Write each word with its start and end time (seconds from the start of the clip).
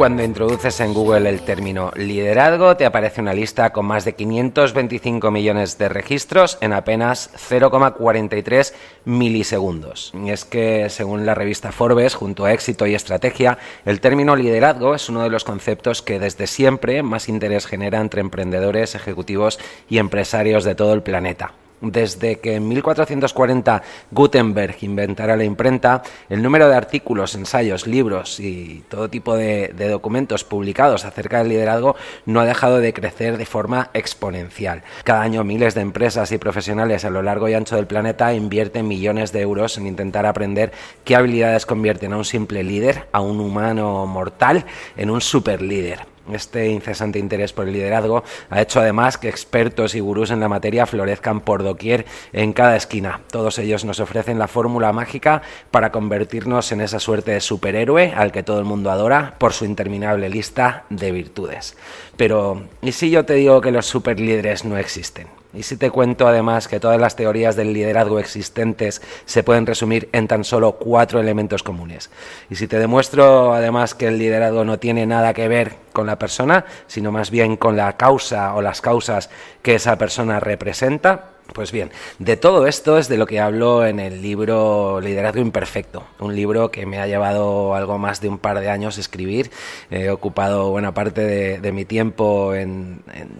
Cuando 0.00 0.24
introduces 0.24 0.80
en 0.80 0.94
Google 0.94 1.28
el 1.28 1.42
término 1.42 1.90
liderazgo, 1.94 2.74
te 2.74 2.86
aparece 2.86 3.20
una 3.20 3.34
lista 3.34 3.70
con 3.70 3.84
más 3.84 4.06
de 4.06 4.14
525 4.14 5.30
millones 5.30 5.76
de 5.76 5.90
registros 5.90 6.56
en 6.62 6.72
apenas 6.72 7.30
0,43 7.34 8.72
milisegundos. 9.04 10.14
Y 10.14 10.30
es 10.30 10.46
que, 10.46 10.88
según 10.88 11.26
la 11.26 11.34
revista 11.34 11.70
Forbes, 11.70 12.14
junto 12.14 12.46
a 12.46 12.54
éxito 12.54 12.86
y 12.86 12.94
estrategia, 12.94 13.58
el 13.84 14.00
término 14.00 14.36
liderazgo 14.36 14.94
es 14.94 15.10
uno 15.10 15.22
de 15.22 15.28
los 15.28 15.44
conceptos 15.44 16.00
que 16.00 16.18
desde 16.18 16.46
siempre 16.46 17.02
más 17.02 17.28
interés 17.28 17.66
genera 17.66 18.00
entre 18.00 18.22
emprendedores, 18.22 18.94
ejecutivos 18.94 19.58
y 19.90 19.98
empresarios 19.98 20.64
de 20.64 20.76
todo 20.76 20.94
el 20.94 21.02
planeta. 21.02 21.52
Desde 21.80 22.40
que 22.40 22.56
en 22.56 22.68
1440 22.68 23.82
Gutenberg 24.10 24.76
inventara 24.82 25.36
la 25.36 25.44
imprenta, 25.44 26.02
el 26.28 26.42
número 26.42 26.68
de 26.68 26.76
artículos, 26.76 27.34
ensayos, 27.34 27.86
libros 27.86 28.38
y 28.38 28.84
todo 28.88 29.08
tipo 29.08 29.36
de, 29.36 29.68
de, 29.68 29.88
documentos 29.88 30.44
publicados 30.44 31.04
acerca 31.04 31.38
del 31.38 31.48
liderazgo 31.48 31.96
no 32.26 32.40
ha 32.40 32.44
dejado 32.44 32.78
de 32.78 32.92
crecer 32.92 33.38
de 33.38 33.46
forma 33.46 33.90
exponencial. 33.94 34.82
Cada 35.04 35.22
año 35.22 35.42
miles 35.42 35.74
de 35.74 35.80
empresas 35.80 36.32
y 36.32 36.38
profesionales 36.38 37.04
a 37.04 37.10
lo 37.10 37.22
largo 37.22 37.48
y 37.48 37.54
ancho 37.54 37.76
del 37.76 37.86
planeta 37.86 38.34
invierten 38.34 38.86
millones 38.86 39.32
de 39.32 39.40
euros 39.40 39.78
en 39.78 39.86
intentar 39.86 40.26
aprender 40.26 40.72
qué 41.04 41.16
habilidades 41.16 41.66
convierten 41.66 42.12
a 42.12 42.18
un 42.18 42.24
simple 42.24 42.62
líder, 42.62 43.08
a 43.12 43.20
un 43.20 43.40
humano 43.40 44.06
mortal, 44.06 44.64
en 44.96 45.10
un 45.10 45.20
super 45.20 45.62
líder. 45.62 46.00
Este 46.34 46.68
incesante 46.68 47.18
interés 47.18 47.52
por 47.52 47.66
el 47.66 47.74
liderazgo 47.74 48.24
ha 48.50 48.60
hecho 48.62 48.80
además 48.80 49.18
que 49.18 49.28
expertos 49.28 49.94
y 49.94 50.00
gurús 50.00 50.30
en 50.30 50.40
la 50.40 50.48
materia 50.48 50.86
florezcan 50.86 51.40
por 51.40 51.62
doquier 51.62 52.06
en 52.32 52.52
cada 52.52 52.76
esquina. 52.76 53.20
Todos 53.30 53.58
ellos 53.58 53.84
nos 53.84 54.00
ofrecen 54.00 54.38
la 54.38 54.48
fórmula 54.48 54.92
mágica 54.92 55.42
para 55.70 55.92
convertirnos 55.92 56.72
en 56.72 56.80
esa 56.80 57.00
suerte 57.00 57.32
de 57.32 57.40
superhéroe 57.40 58.12
al 58.16 58.32
que 58.32 58.42
todo 58.42 58.58
el 58.58 58.64
mundo 58.64 58.90
adora 58.90 59.34
por 59.38 59.52
su 59.52 59.64
interminable 59.64 60.28
lista 60.28 60.84
de 60.90 61.12
virtudes. 61.12 61.76
Pero, 62.16 62.64
¿y 62.82 62.92
si 62.92 63.10
yo 63.10 63.24
te 63.24 63.34
digo 63.34 63.60
que 63.60 63.72
los 63.72 63.86
superlíderes 63.86 64.64
no 64.64 64.76
existen? 64.76 65.39
Y 65.52 65.64
si 65.64 65.76
te 65.76 65.90
cuento 65.90 66.28
además 66.28 66.68
que 66.68 66.78
todas 66.78 67.00
las 67.00 67.16
teorías 67.16 67.56
del 67.56 67.72
liderazgo 67.72 68.20
existentes 68.20 69.02
se 69.24 69.42
pueden 69.42 69.66
resumir 69.66 70.08
en 70.12 70.28
tan 70.28 70.44
solo 70.44 70.72
cuatro 70.72 71.18
elementos 71.18 71.62
comunes. 71.62 72.10
Y 72.50 72.54
si 72.54 72.68
te 72.68 72.78
demuestro 72.78 73.52
además 73.52 73.94
que 73.94 74.06
el 74.06 74.18
liderazgo 74.18 74.64
no 74.64 74.78
tiene 74.78 75.06
nada 75.06 75.34
que 75.34 75.48
ver 75.48 75.74
con 75.92 76.06
la 76.06 76.18
persona, 76.18 76.64
sino 76.86 77.10
más 77.10 77.30
bien 77.30 77.56
con 77.56 77.76
la 77.76 77.96
causa 77.96 78.54
o 78.54 78.62
las 78.62 78.80
causas 78.80 79.28
que 79.62 79.74
esa 79.74 79.98
persona 79.98 80.38
representa, 80.38 81.30
pues 81.52 81.72
bien, 81.72 81.90
de 82.18 82.36
todo 82.36 82.66
esto 82.66 82.98
es 82.98 83.08
de 83.08 83.16
lo 83.16 83.26
que 83.26 83.40
hablo 83.40 83.86
en 83.86 84.00
el 84.00 84.22
libro 84.22 85.00
Liderazgo 85.00 85.40
Imperfecto, 85.40 86.04
un 86.18 86.34
libro 86.34 86.70
que 86.70 86.86
me 86.86 86.98
ha 86.98 87.06
llevado 87.06 87.74
algo 87.74 87.98
más 87.98 88.20
de 88.20 88.28
un 88.28 88.38
par 88.38 88.60
de 88.60 88.70
años 88.70 88.98
escribir. 88.98 89.50
He 89.90 90.10
ocupado 90.10 90.70
buena 90.70 90.92
parte 90.94 91.22
de, 91.22 91.70
mi 91.70 91.84
tiempo 91.84 92.52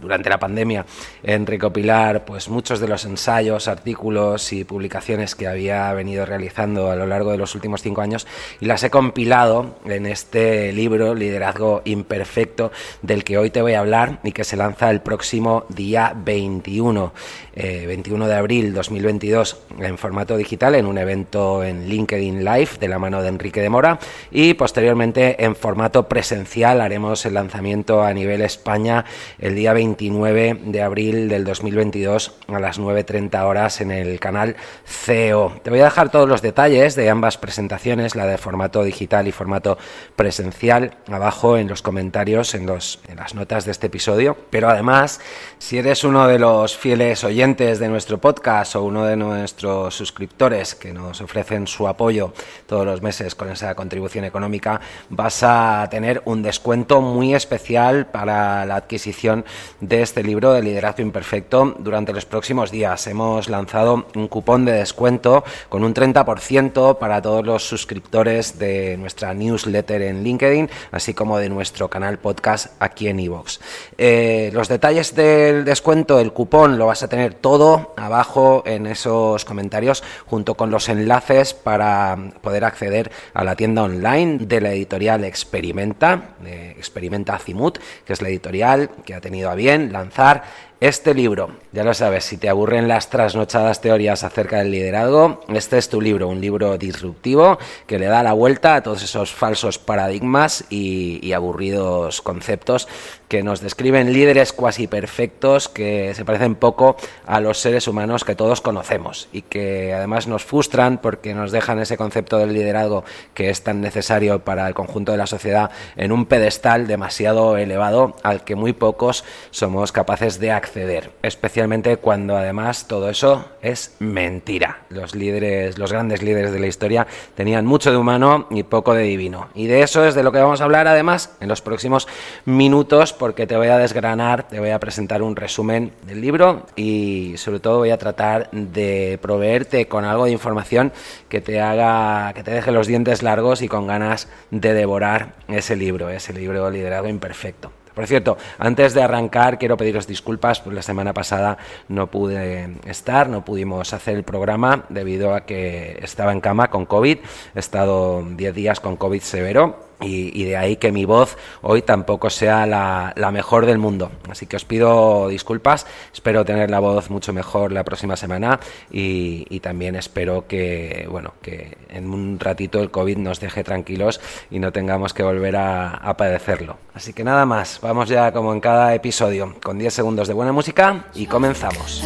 durante 0.00 0.30
la 0.30 0.38
pandemia 0.38 0.86
en 1.24 1.46
recopilar 1.46 2.24
pues, 2.24 2.48
muchos 2.48 2.78
de 2.78 2.86
los 2.86 3.04
ensayos, 3.04 3.66
artículos 3.66 4.52
y 4.52 4.64
publicaciones 4.64 5.34
que 5.34 5.48
había 5.48 5.92
venido 5.92 6.24
realizando 6.24 6.90
a 6.90 6.96
lo 6.96 7.06
largo 7.06 7.32
de 7.32 7.38
los 7.38 7.54
últimos 7.54 7.82
cinco 7.82 8.02
años 8.02 8.26
y 8.60 8.66
las 8.66 8.84
he 8.84 8.90
compilado 8.90 9.76
en 9.84 10.06
este 10.06 10.72
libro 10.72 11.14
Liderazgo 11.14 11.82
Imperfecto 11.84 12.70
del 13.02 13.24
que 13.24 13.38
hoy 13.38 13.50
te 13.50 13.62
voy 13.62 13.74
a 13.74 13.80
hablar 13.80 14.20
y 14.22 14.32
que 14.32 14.44
se 14.44 14.56
lanza 14.56 14.90
el 14.90 15.00
próximo 15.00 15.64
día 15.68 16.12
21. 16.16 17.12
Eh, 17.54 17.84
21 18.00 18.28
de 18.28 18.34
abril 18.34 18.72
2022 18.72 19.58
en 19.78 19.98
formato 19.98 20.38
digital 20.38 20.74
en 20.74 20.86
un 20.86 20.96
evento 20.96 21.62
en 21.62 21.86
LinkedIn 21.86 22.46
Live 22.46 22.70
de 22.80 22.88
la 22.88 22.98
mano 22.98 23.20
de 23.20 23.28
Enrique 23.28 23.60
de 23.60 23.68
Mora 23.68 23.98
y 24.30 24.54
posteriormente 24.54 25.44
en 25.44 25.54
formato 25.54 26.08
presencial 26.08 26.80
haremos 26.80 27.26
el 27.26 27.34
lanzamiento 27.34 28.02
a 28.02 28.14
nivel 28.14 28.40
España 28.40 29.04
el 29.38 29.54
día 29.54 29.74
29 29.74 30.60
de 30.64 30.80
abril 30.80 31.28
del 31.28 31.44
2022 31.44 32.38
a 32.48 32.58
las 32.58 32.80
9.30 32.80 33.44
horas 33.44 33.82
en 33.82 33.90
el 33.90 34.18
canal 34.18 34.56
CEO. 34.86 35.60
Te 35.62 35.68
voy 35.68 35.80
a 35.80 35.84
dejar 35.84 36.10
todos 36.10 36.26
los 36.26 36.40
detalles 36.40 36.94
de 36.94 37.10
ambas 37.10 37.36
presentaciones, 37.36 38.16
la 38.16 38.24
de 38.24 38.38
formato 38.38 38.82
digital 38.82 39.28
y 39.28 39.32
formato 39.32 39.76
presencial, 40.16 40.96
abajo 41.10 41.58
en 41.58 41.68
los 41.68 41.82
comentarios, 41.82 42.54
en, 42.54 42.64
los, 42.64 43.00
en 43.08 43.16
las 43.16 43.34
notas 43.34 43.66
de 43.66 43.72
este 43.72 43.88
episodio. 43.88 44.38
Pero 44.48 44.70
además, 44.70 45.20
si 45.58 45.76
eres 45.76 46.02
uno 46.02 46.26
de 46.26 46.38
los 46.38 46.78
fieles 46.78 47.24
oyentes 47.24 47.79
de 47.80 47.88
nuestro 47.88 48.18
podcast 48.18 48.76
o 48.76 48.84
uno 48.84 49.04
de 49.04 49.16
nuestros 49.16 49.94
suscriptores 49.94 50.74
que 50.74 50.92
nos 50.92 51.20
ofrecen 51.20 51.66
su 51.66 51.88
apoyo 51.88 52.32
todos 52.66 52.84
los 52.86 53.02
meses 53.02 53.34
con 53.34 53.50
esa 53.50 53.74
contribución 53.74 54.24
económica, 54.24 54.80
vas 55.08 55.42
a 55.42 55.88
tener 55.90 56.22
un 56.26 56.42
descuento 56.42 57.00
muy 57.00 57.34
especial 57.34 58.06
para 58.06 58.66
la 58.66 58.76
adquisición 58.76 59.44
de 59.80 60.02
este 60.02 60.22
libro 60.22 60.52
de 60.52 60.62
Liderazgo 60.62 61.02
Imperfecto 61.02 61.74
durante 61.78 62.12
los 62.12 62.26
próximos 62.26 62.70
días. 62.70 63.06
Hemos 63.06 63.48
lanzado 63.48 64.06
un 64.14 64.28
cupón 64.28 64.66
de 64.66 64.72
descuento 64.72 65.42
con 65.68 65.82
un 65.82 65.94
30% 65.94 66.98
para 66.98 67.22
todos 67.22 67.44
los 67.44 67.66
suscriptores 67.66 68.58
de 68.58 68.98
nuestra 68.98 69.32
newsletter 69.32 70.02
en 70.02 70.22
LinkedIn, 70.22 70.68
así 70.92 71.14
como 71.14 71.38
de 71.38 71.48
nuestro 71.48 71.88
canal 71.88 72.18
podcast 72.18 72.74
aquí 72.78 73.08
en 73.08 73.20
iVoox. 73.20 73.58
Eh, 73.96 74.50
los 74.52 74.68
detalles 74.68 75.14
del 75.14 75.64
descuento, 75.64 76.18
del 76.18 76.32
cupón, 76.34 76.78
lo 76.78 76.86
vas 76.86 77.02
a 77.02 77.08
tener 77.08 77.34
todo 77.34 77.69
abajo 77.96 78.62
en 78.66 78.86
esos 78.86 79.44
comentarios 79.44 80.02
junto 80.26 80.54
con 80.54 80.70
los 80.70 80.88
enlaces 80.88 81.54
para 81.54 82.16
poder 82.40 82.64
acceder 82.64 83.10
a 83.34 83.44
la 83.44 83.56
tienda 83.56 83.82
online 83.82 84.38
de 84.38 84.60
la 84.60 84.72
editorial 84.72 85.24
Experimenta, 85.24 86.34
de 86.40 86.72
Experimenta 86.72 87.34
Azimut, 87.34 87.78
que 88.04 88.12
es 88.12 88.22
la 88.22 88.28
editorial 88.28 88.90
que 89.04 89.14
ha 89.14 89.20
tenido 89.20 89.50
a 89.50 89.54
bien 89.54 89.92
lanzar 89.92 90.70
este 90.80 91.12
libro, 91.12 91.50
ya 91.72 91.84
lo 91.84 91.92
sabes, 91.92 92.24
si 92.24 92.38
te 92.38 92.48
aburren 92.48 92.88
las 92.88 93.10
trasnochadas 93.10 93.82
teorías 93.82 94.24
acerca 94.24 94.60
del 94.60 94.70
liderazgo, 94.70 95.40
este 95.48 95.76
es 95.76 95.90
tu 95.90 96.00
libro, 96.00 96.26
un 96.26 96.40
libro 96.40 96.78
disruptivo 96.78 97.58
que 97.86 97.98
le 97.98 98.06
da 98.06 98.22
la 98.22 98.32
vuelta 98.32 98.76
a 98.76 98.82
todos 98.82 99.02
esos 99.02 99.30
falsos 99.30 99.78
paradigmas 99.78 100.64
y 100.70 101.32
aburridos 101.34 102.22
conceptos 102.22 102.88
que 103.30 103.44
nos 103.44 103.60
describen 103.60 104.12
líderes 104.12 104.52
cuasi 104.52 104.88
perfectos 104.88 105.68
que 105.68 106.12
se 106.14 106.24
parecen 106.24 106.56
poco 106.56 106.96
a 107.26 107.40
los 107.40 107.58
seres 107.58 107.86
humanos 107.86 108.24
que 108.24 108.34
todos 108.34 108.60
conocemos 108.60 109.28
y 109.32 109.42
que 109.42 109.94
además 109.94 110.26
nos 110.26 110.44
frustran 110.44 110.98
porque 110.98 111.32
nos 111.32 111.52
dejan 111.52 111.78
ese 111.78 111.96
concepto 111.96 112.38
del 112.38 112.52
liderazgo 112.52 113.04
que 113.32 113.48
es 113.48 113.62
tan 113.62 113.80
necesario 113.80 114.40
para 114.40 114.66
el 114.66 114.74
conjunto 114.74 115.12
de 115.12 115.18
la 115.18 115.28
sociedad 115.28 115.70
en 115.96 116.10
un 116.10 116.26
pedestal 116.26 116.88
demasiado 116.88 117.56
elevado 117.56 118.16
al 118.24 118.42
que 118.42 118.56
muy 118.56 118.72
pocos 118.72 119.24
somos 119.52 119.92
capaces 119.92 120.40
de 120.40 120.50
acceder, 120.50 121.12
especialmente 121.22 121.98
cuando 121.98 122.36
además 122.36 122.88
todo 122.88 123.10
eso 123.10 123.44
es 123.62 123.94
mentira. 124.00 124.82
Los 124.88 125.14
líderes, 125.14 125.78
los 125.78 125.92
grandes 125.92 126.24
líderes 126.24 126.50
de 126.50 126.58
la 126.58 126.66
historia 126.66 127.06
tenían 127.36 127.64
mucho 127.64 127.92
de 127.92 127.96
humano 127.96 128.48
y 128.50 128.64
poco 128.64 128.92
de 128.92 129.04
divino. 129.04 129.50
Y 129.54 129.68
de 129.68 129.82
eso 129.82 130.04
es 130.04 130.16
de 130.16 130.24
lo 130.24 130.32
que 130.32 130.40
vamos 130.40 130.60
a 130.60 130.64
hablar 130.64 130.88
además 130.88 131.36
en 131.38 131.46
los 131.46 131.62
próximos 131.62 132.08
minutos 132.44 133.12
porque 133.20 133.46
te 133.46 133.54
voy 133.54 133.68
a 133.68 133.76
desgranar, 133.76 134.48
te 134.48 134.58
voy 134.60 134.70
a 134.70 134.80
presentar 134.80 135.20
un 135.20 135.36
resumen 135.36 135.92
del 136.06 136.22
libro 136.22 136.64
y 136.74 137.34
sobre 137.36 137.60
todo 137.60 137.76
voy 137.76 137.90
a 137.90 137.98
tratar 137.98 138.50
de 138.50 139.18
proveerte 139.20 139.88
con 139.88 140.06
algo 140.06 140.24
de 140.24 140.30
información 140.30 140.90
que 141.28 141.42
te 141.42 141.60
haga, 141.60 142.32
que 142.32 142.42
te 142.42 142.50
deje 142.50 142.72
los 142.72 142.86
dientes 142.86 143.22
largos 143.22 143.60
y 143.60 143.68
con 143.68 143.86
ganas 143.86 144.26
de 144.50 144.72
devorar 144.72 145.34
ese 145.48 145.76
libro, 145.76 146.08
ese 146.08 146.32
libro 146.32 146.70
Liderazgo 146.70 147.08
Imperfecto. 147.08 147.70
Por 147.94 148.06
cierto, 148.06 148.38
antes 148.58 148.94
de 148.94 149.02
arrancar 149.02 149.58
quiero 149.58 149.76
pediros 149.76 150.06
disculpas, 150.06 150.60
pues 150.60 150.74
la 150.74 150.80
semana 150.80 151.12
pasada 151.12 151.58
no 151.88 152.06
pude 152.06 152.70
estar, 152.86 153.28
no 153.28 153.44
pudimos 153.44 153.92
hacer 153.92 154.16
el 154.16 154.22
programa 154.22 154.86
debido 154.88 155.34
a 155.34 155.42
que 155.44 155.98
estaba 156.02 156.32
en 156.32 156.40
cama 156.40 156.70
con 156.70 156.86
COVID, 156.86 157.18
he 157.54 157.58
estado 157.58 158.22
10 158.22 158.54
días 158.54 158.80
con 158.80 158.96
COVID 158.96 159.20
severo 159.20 159.89
y, 160.00 160.44
de 160.44 160.56
ahí 160.56 160.76
que 160.76 160.92
mi 160.92 161.04
voz 161.04 161.36
hoy 161.62 161.82
tampoco 161.82 162.30
sea 162.30 162.66
la, 162.66 163.30
mejor 163.32 163.66
del 163.66 163.78
mundo. 163.78 164.10
Así 164.28 164.46
que 164.46 164.56
os 164.56 164.64
pido 164.64 165.28
disculpas, 165.28 165.86
espero 166.12 166.44
tener 166.44 166.70
la 166.70 166.80
voz 166.80 167.10
mucho 167.10 167.32
mejor 167.32 167.72
la 167.72 167.84
próxima 167.84 168.16
semana 168.16 168.60
y, 168.90 169.60
también 169.60 169.94
espero 169.94 170.46
que, 170.46 171.06
bueno, 171.10 171.34
que 171.42 171.76
en 171.90 172.10
un 172.10 172.40
ratito 172.40 172.80
el 172.80 172.90
COVID 172.90 173.18
nos 173.18 173.40
deje 173.40 173.62
tranquilos 173.62 174.20
y 174.50 174.58
no 174.58 174.72
tengamos 174.72 175.12
que 175.12 175.22
volver 175.22 175.56
a, 175.56 175.90
a 175.90 176.16
padecerlo. 176.16 176.78
Así 176.94 177.12
que 177.12 177.24
nada 177.24 177.44
más, 177.44 177.78
vamos 177.82 178.08
ya 178.08 178.32
como 178.32 178.52
en 178.54 178.60
cada 178.60 178.94
episodio, 178.94 179.54
con 179.62 179.78
10 179.78 179.92
segundos 179.92 180.28
de 180.28 180.34
buena 180.34 180.52
música 180.52 181.06
y 181.14 181.26
comenzamos. 181.26 182.02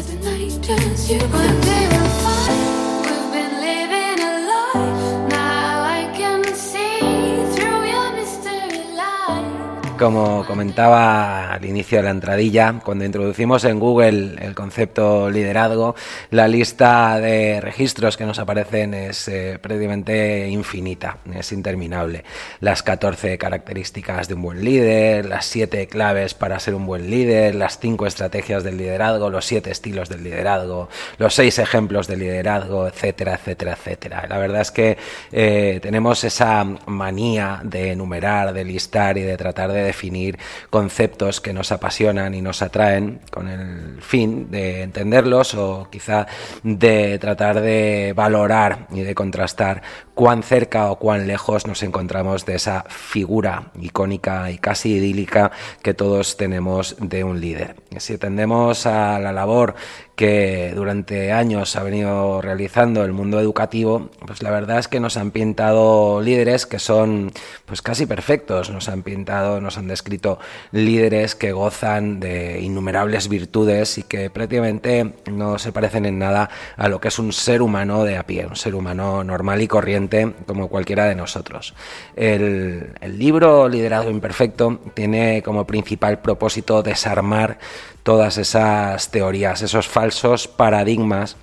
Como 10.05 10.45
comentaba 10.45 11.55
al 11.55 11.65
inicio 11.65 11.97
de 11.97 12.05
la 12.05 12.11
entradilla, 12.11 12.75
cuando 12.85 13.07
introducimos 13.07 13.65
en 13.65 13.81
Google 13.81 14.35
el 14.39 14.55
concepto 14.55 15.31
liderazgo, 15.31 15.95
la 16.29 16.47
lista 16.47 17.19
de 17.19 17.59
registros 17.63 18.19
que 18.19 18.27
nos 18.27 18.39
aparecen 18.39 18.93
es 18.93 19.29
eh, 19.29 19.59
prácticamente 19.59 20.47
infinita, 20.47 21.17
es 21.35 21.53
interminable. 21.53 22.23
Las 22.61 22.83
14 22.83 23.39
características 23.39 24.29
de 24.29 24.35
un 24.35 24.43
buen 24.43 24.63
líder, 24.63 25.25
las 25.25 25.47
7 25.47 25.87
claves 25.87 26.35
para 26.35 26.61
ser 26.61 26.75
un 26.75 26.85
buen 26.85 27.09
líder, 27.09 27.55
las 27.55 27.79
5 27.79 28.07
estrategias 28.07 28.63
del 28.63 28.77
liderazgo, 28.77 29.31
los 29.31 29.47
7 29.47 29.71
estilos 29.71 30.11
del 30.11 30.23
liderazgo, 30.23 30.91
los 31.17 31.33
6 31.33 31.61
ejemplos 31.61 32.09
de 32.09 32.19
liderazgo, 32.19 32.87
etcétera, 32.87 33.37
etcétera, 33.37 33.73
etcétera. 33.73 34.27
La 34.29 34.37
verdad 34.37 34.61
es 34.61 34.71
que 34.71 34.99
eh, 35.33 35.79
tenemos 35.81 36.25
esa 36.25 36.63
manía 36.63 37.61
de 37.65 37.93
enumerar, 37.93 38.53
de 38.53 38.65
listar 38.67 39.17
y 39.17 39.23
de 39.23 39.39
tratar 39.39 39.73
de 39.73 39.94
definir 39.95 40.39
conceptos 40.71 41.41
que 41.41 41.53
nos 41.53 41.71
apasionan 41.71 42.35
y 42.35 42.43
nos 42.43 42.63
atraen 42.63 43.21
con 43.31 43.49
el 43.49 44.03
fin 44.03 44.51
de 44.51 44.83
entenderlos 44.83 45.55
o 45.55 45.89
quizá 45.91 46.27
de 46.65 47.19
tratar 47.21 47.61
de 47.61 48.13
valorar 48.15 48.89
y 48.91 49.03
de 49.03 49.15
contrastar 49.15 49.83
cuán 50.15 50.43
cerca 50.43 50.91
o 50.91 50.97
cuán 50.97 51.27
lejos 51.27 51.67
nos 51.67 51.83
encontramos 51.83 52.47
de 52.47 52.55
esa 52.55 52.85
figura 52.89 53.73
icónica 53.81 54.51
y 54.51 54.59
casi 54.59 54.95
idílica 54.95 55.51
que 55.83 55.95
todos 55.95 56.37
tenemos 56.37 56.97
de 57.01 57.25
un 57.25 57.41
líder. 57.41 57.77
Si 57.99 58.15
atendemos 58.15 58.87
a 58.87 59.19
la 59.19 59.33
labor 59.33 59.75
que 60.17 60.73
durante 60.75 61.33
años 61.33 61.75
ha 61.75 61.83
venido 61.83 62.41
realizando 62.41 63.05
el 63.05 63.13
mundo 63.13 63.41
educativo, 63.41 64.11
pues 64.25 64.43
la 64.43 64.51
verdad 64.51 64.79
es 64.79 64.87
que 64.87 65.01
nos 65.01 65.17
han 65.17 65.33
pintado 65.33 66.21
líderes 66.21 66.67
que 66.67 66.79
son 66.79 67.33
pues 67.67 67.83
casi 67.83 68.07
perfectos, 68.07 68.71
nos 68.71 68.89
han 68.89 69.03
pintado, 69.03 69.61
nos 69.61 69.77
han 69.77 69.89
descrito 69.89 70.39
líderes 70.71 71.35
que 71.35 71.51
gozan 71.51 72.21
de 72.21 72.61
innumerables 72.61 73.29
virtudes 73.29 73.99
y 73.99 74.05
que 74.05 74.31
prácticamente 74.31 75.15
no 75.31 75.59
se 75.59 75.73
parecen 75.73 76.07
en 76.07 76.21
nada 76.21 76.49
a 76.77 76.89
lo 76.89 77.01
que 77.01 77.09
es 77.09 77.19
un 77.19 77.33
ser 77.33 77.61
humano 77.61 78.05
de 78.05 78.17
a 78.17 78.25
pie, 78.25 78.47
un 78.47 78.57
ser 78.57 78.77
humano 78.77 79.25
normal 79.25 79.63
y 79.63 79.69
corriente 79.69 80.04
como 80.47 80.69
cualquiera 80.69 81.07
de 81.07 81.15
nosotros. 81.15 81.75
El, 82.17 82.95
el 83.01 83.19
libro 83.19 83.69
Liderazgo 83.69 84.11
Imperfecto 84.11 84.81
tiene 84.95 85.43
como 85.43 85.67
principal 85.67 86.21
propósito 86.21 86.83
desarmar 86.83 87.59
todas 88.03 88.39
esas 88.39 89.11
teorías, 89.11 89.63
esos 89.63 89.89
falsos 89.89 90.47
paradigmas 90.49 91.37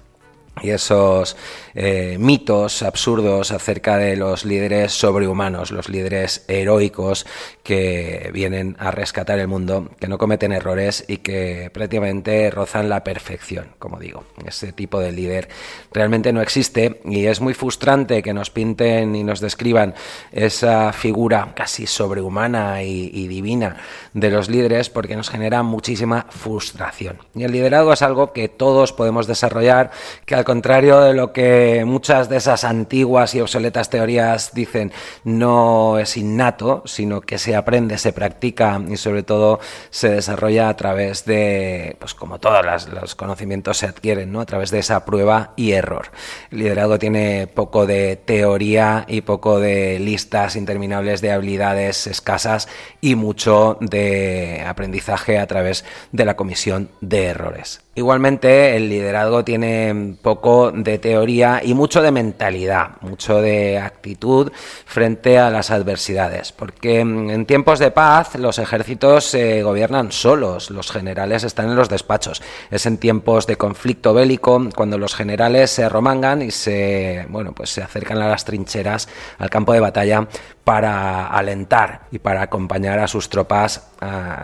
y 0.62 0.70
esos 0.70 1.38
eh, 1.74 2.18
mitos 2.20 2.84
absurdos 2.84 3.52
acerca 3.52 3.98
de 3.98 4.16
los 4.18 4.46
líderes 4.46 4.92
sobrehumanos, 4.92 5.72
los 5.72 5.90
líderes 5.90 6.44
heroicos 6.48 7.26
que 7.64 8.30
vienen 8.34 8.76
a 8.80 8.92
rescatar 8.92 9.40
el 9.40 9.48
mundo, 9.48 9.90
que 10.00 10.08
no 10.08 10.18
cometen 10.18 10.52
errores 10.52 11.06
y 11.08 11.18
que 11.18 11.72
prácticamente 11.74 12.52
rozan 12.52 12.90
la 12.90 13.04
perfección, 13.04 13.70
como 13.80 14.00
digo. 14.00 14.26
Ese 14.46 14.74
tipo 14.74 15.00
de 15.00 15.12
líder 15.12 15.48
realmente 15.94 16.34
no 16.34 16.42
existe 16.42 17.02
y 17.06 17.26
es 17.26 17.40
muy 17.40 17.54
frustrante 17.54 18.22
que 18.22 18.34
nos 18.34 18.50
pinten 18.50 19.16
y 19.16 19.24
nos 19.24 19.40
describan 19.40 19.96
esa 20.32 20.92
figura 20.92 21.54
casi 21.56 21.88
sobrehumana 21.88 22.84
y, 22.84 23.10
y 23.14 23.28
divina 23.28 23.78
de 24.14 24.30
los 24.30 24.50
líderes 24.50 24.90
porque 24.90 25.16
nos 25.16 25.30
genera 25.30 25.64
muchísima 25.64 26.28
frustración. 26.30 27.20
Y 27.34 27.44
el 27.44 27.52
liderazgo 27.52 27.94
es 27.94 28.02
algo 28.02 28.34
que 28.34 28.50
todos 28.50 28.92
podemos 28.94 29.28
desarrollar, 29.28 29.92
que 30.26 30.36
al 30.42 30.46
contrario 30.46 31.02
de 31.02 31.14
lo 31.14 31.34
que 31.34 31.84
muchas 31.86 32.28
de 32.28 32.38
esas 32.38 32.64
antiguas 32.64 33.36
y 33.36 33.42
obsoletas 33.42 33.92
teorías 33.92 34.56
dicen 34.56 34.92
no 35.24 36.00
es 36.00 36.18
innato, 36.18 36.82
sino 36.86 37.22
que 37.22 37.38
se 37.38 37.56
aprende, 37.56 38.00
se 38.00 38.12
practica 38.12 38.82
y 38.90 38.98
sobre 38.98 39.22
todo 39.22 39.60
se 39.92 40.10
desarrolla 40.10 40.68
a 40.68 40.76
través 40.76 41.26
de, 41.26 41.96
pues 42.00 42.16
como 42.16 42.40
todos 42.40 42.88
los 42.88 43.14
conocimientos 43.14 43.78
se 43.78 43.86
adquieren, 43.86 44.32
¿no? 44.32 44.42
A 44.42 44.48
través 44.48 44.72
de 44.72 44.80
esa 44.80 45.06
prueba 45.06 45.54
y 45.56 45.74
error. 45.74 46.08
El 46.50 46.58
liderazgo 46.58 46.98
tiene 46.98 47.46
poco 47.46 47.86
de 47.86 48.16
teoría 48.16 49.06
y 49.08 49.22
poco 49.22 49.60
de 49.60 50.00
listas 50.00 50.56
interminables 50.56 51.22
de 51.22 51.34
habilidades 51.34 52.08
escasas 52.08 52.68
y 53.00 53.14
mucho 53.14 53.78
de 53.80 54.64
aprendizaje 54.66 55.38
a 55.38 55.46
través 55.46 55.86
de 56.12 56.26
la 56.26 56.36
comisión 56.36 56.90
de 57.00 57.26
errores. 57.26 57.82
Igualmente, 58.02 58.76
el 58.76 58.90
liderazgo 58.90 59.44
tiene 59.44 60.16
poco 60.24 60.72
de 60.72 60.98
teoría 60.98 61.62
y 61.64 61.76
mucho 61.76 62.02
de 62.02 62.10
mentalidad, 62.10 62.94
mucho 63.02 63.40
de 63.44 63.78
actitud 63.78 64.52
frente 64.88 65.38
a 65.38 65.52
las 65.52 65.70
adversidades, 65.70 66.52
porque 66.52 67.02
en 67.02 67.46
tiempos 67.46 67.78
de 67.78 67.92
paz 67.92 68.34
los 68.40 68.58
ejércitos 68.58 69.26
se 69.26 69.62
gobiernan 69.62 70.12
solos, 70.12 70.72
los 70.72 70.90
generales 70.90 71.44
están 71.44 71.70
en 71.70 71.76
los 71.76 71.90
despachos. 71.90 72.42
Es 72.72 72.88
en 72.88 72.98
tiempos 72.98 73.46
de 73.46 73.58
conflicto 73.58 74.16
bélico 74.16 74.60
cuando 74.76 74.98
los 74.98 75.14
generales 75.14 75.70
se 75.70 75.88
romangan 75.88 76.42
y 76.42 76.50
se, 76.50 77.28
bueno, 77.30 77.54
pues 77.54 77.70
se 77.70 77.84
acercan 77.84 78.18
a 78.18 78.30
las 78.30 78.46
trincheras, 78.46 79.10
al 79.38 79.52
campo 79.52 79.74
de 79.74 79.80
batalla 79.80 80.28
para 80.64 81.28
alentar 81.28 82.02
y 82.12 82.20
para 82.20 82.44
acompañar 82.44 83.00
a 83.00 83.08
sus 83.08 83.30
tropas 83.30 83.88